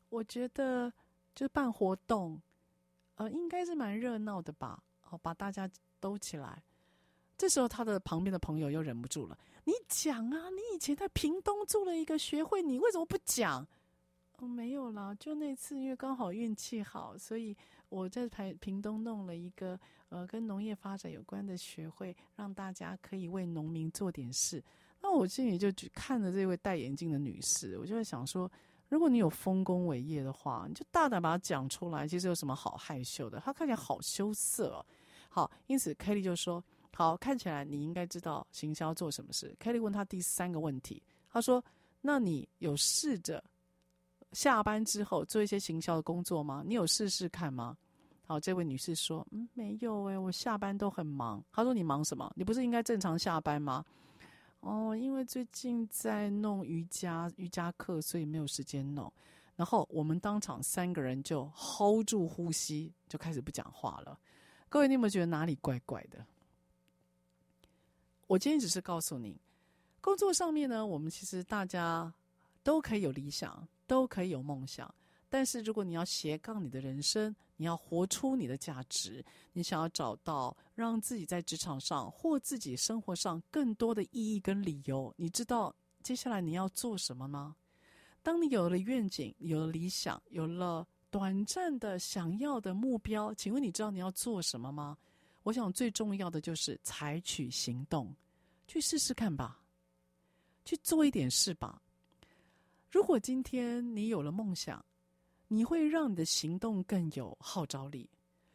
[0.10, 0.94] 我觉得
[1.34, 2.40] 就办活动。
[3.16, 4.84] 呃，应该是蛮热闹的吧？
[5.10, 5.68] 哦，把大家
[6.00, 6.62] 兜起来。
[7.38, 13.68] 这时候，他的旁边的朋友又忍不住了：“你讲啊，你以前在屏东做了一个学会，你为什么不讲？”
[14.38, 17.56] 哦，没有啦，就那次因为刚好运气好，所以
[17.90, 19.80] 我在台屏东弄了一个
[20.10, 24.64] 呃跟农业发展有关的学会，让大家可以为农民做点事。
[25.02, 28.50] 那我心里就看着这位戴眼镜的女士，我就在想说。
[28.90, 32.08] 如果你有丰功伟业的话，你就大胆把它讲出来。
[32.08, 33.38] 其实有什么好害羞的？
[33.38, 34.86] 她看起来好羞涩哦。
[35.28, 36.64] 好，因此 Kelly 就说
[36.96, 39.54] ：“好，看起来你应该知道行销做什么事。
[39.60, 41.62] ”Kelly 问他第三个问题，他说
[42.00, 43.44] ：“那你有试着
[44.32, 46.64] 下班之后做一些行销的工作吗？
[46.66, 47.78] 你有试试看吗？”
[48.26, 52.30] 好，这位女士说：“嗯，没有诶，我下班都很忙。”她说：“你忙什么？
[52.36, 53.86] 你不是应该正常下班吗？”
[54.60, 59.12] 哦，因为最近在弄瑜伽瑜伽课，所以没有时间弄。
[59.56, 64.20] 然后我们当场三个人就 hold 住呼吸，就开始不讲话了。
[64.68, 66.26] 各位，你有没有觉得哪里怪怪的？
[68.28, 69.40] 我今天只是告诉你，
[70.02, 72.14] 工作上面呢，我们其实大家
[72.62, 74.94] 都可以有理想，都可以有梦想。
[75.30, 87.56] 但是如果你要斜杠你的人生，你要活出你的价值，你想要找到让自己在职场上或自己生活上更多的意义跟理由，你知道接下来你要做什么吗？
[88.24, 94.98] 当你有了愿景，有了理想，有了短暂的想要的目标，请问你知道你要做什么吗？
[95.44, 98.16] 我想最重要的就是采取行动，
[98.66, 99.62] 去试试看吧，
[100.64, 101.82] 去做一点事吧。
[102.90, 104.84] 如果今天你有了梦想，
[105.50, 108.10] 你会让你的行动更有号召力。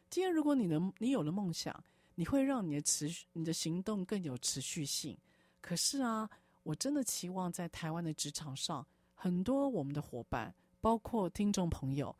[0.09, 1.83] 今天，如果你能，你有了梦想，
[2.15, 5.15] 你会让你的持续，你的行动更有持续性。
[5.61, 6.27] 可是啊，
[6.63, 12.15] 我真的期望在台湾的职场上，很多我们的伙伴，包括听众朋友，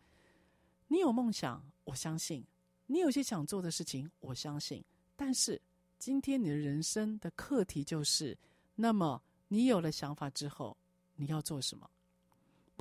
[0.88, 2.45] 你有梦想，我相信
[2.86, 4.84] 你有些想做的事情，我相信。
[5.16, 5.59] 但是
[5.97, 8.38] 今天你的人生的课题就是，
[8.76, 10.78] 那么你有了想法之后，
[11.16, 11.89] 你要做什么？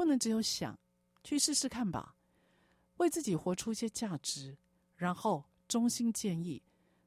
[0.03, 0.79] 不能只有想。
[1.25, 2.17] 去试试看吧，
[2.97, 4.57] 为自己活出一些价值，
[4.97, 6.61] 然后衷心建议：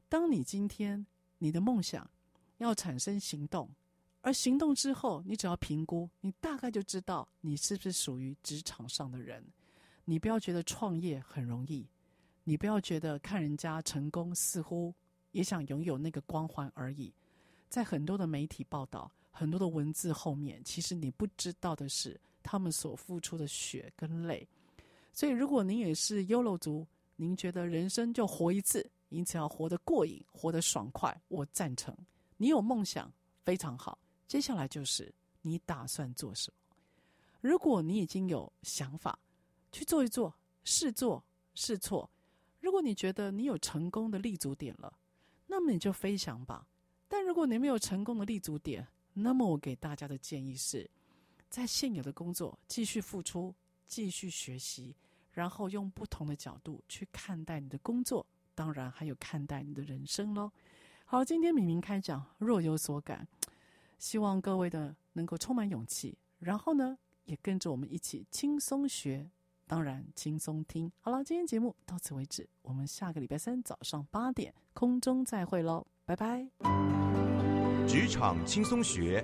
[0.08, 1.06] 当你今天
[1.38, 2.10] 你的梦想
[2.60, 3.70] 要产生行动，
[4.22, 9.46] 而行动之后，你只要评估，你大概就知道你是不是属于职场上的人。
[10.06, 11.86] 你不要觉得创业很容易，
[12.46, 14.96] 你不要觉得看人家成功似乎
[15.34, 17.14] 也想拥有那个光环而已。
[17.68, 22.18] 在很多的媒体报道、很多的文字后面，其实你不知道的是。
[22.46, 24.48] 他们所付出的血跟泪，
[25.12, 26.86] 所以如果您也是 YOLO 族，
[27.16, 31.98] 您觉得人生就活一次，因此要活得过瘾、活得爽快，我赞成。
[32.38, 33.12] 你有梦想
[33.44, 36.78] 非常好，接下来就是你打算做什么？
[37.42, 39.18] 如果你已经有想法，
[39.72, 40.32] 去做一做，
[40.64, 41.24] 试做
[41.56, 42.08] 试错。
[42.60, 44.96] 如果你觉得你有成功的立足点了，
[45.48, 46.68] 那么你就飞翔吧。
[47.08, 50.88] 但如果你没有成功的立足点，那么我给大家的建议是。
[51.50, 53.54] 在现有的工作继续付出，
[53.88, 54.96] 继续学习，
[55.32, 60.52] 然后用不同的角度去看待你的工作，当然还有看待你的人生喽。
[61.06, 63.28] 好，今天敏明开讲，若有所感，
[64.00, 69.30] 希望各位的能够充满勇气，然后呢，也跟着我们一起轻松学，
[69.68, 70.92] 当然轻松听。
[71.00, 76.48] 好了，今天节目到此为止，我们下个礼拜三早上八点空中再会喽，拜拜。
[77.88, 79.24] 职场轻松学。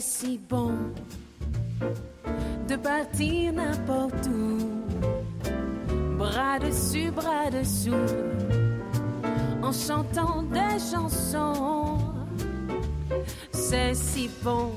[0.00, 0.74] C'est si bon
[2.68, 4.58] de partir n'importe où,
[6.16, 8.06] bras dessus, bras dessous,
[9.60, 11.98] en chantant des chansons.
[13.50, 14.70] C'est si bon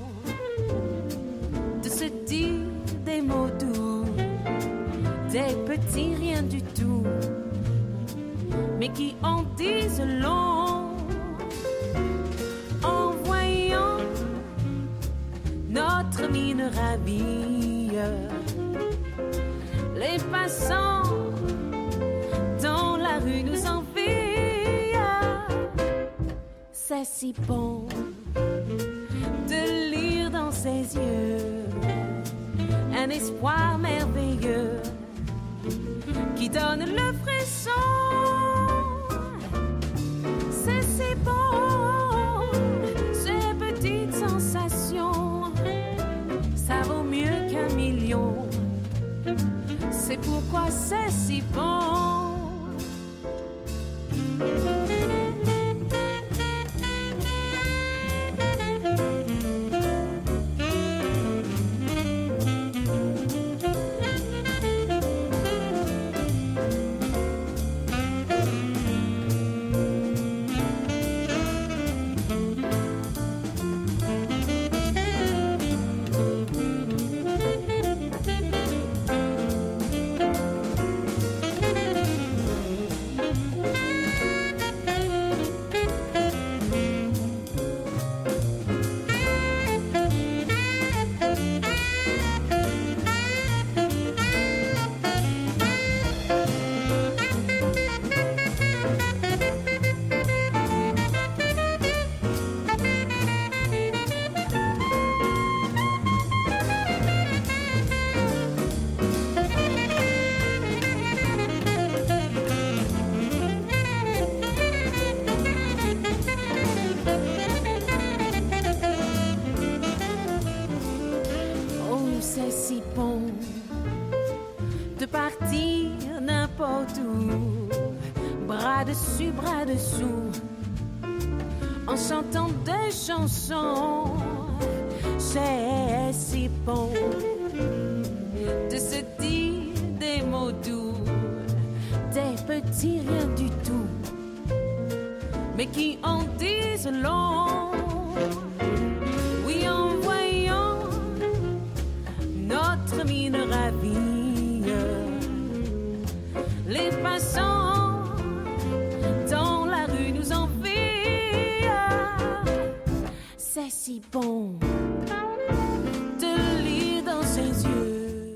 [133.07, 133.90] chanson.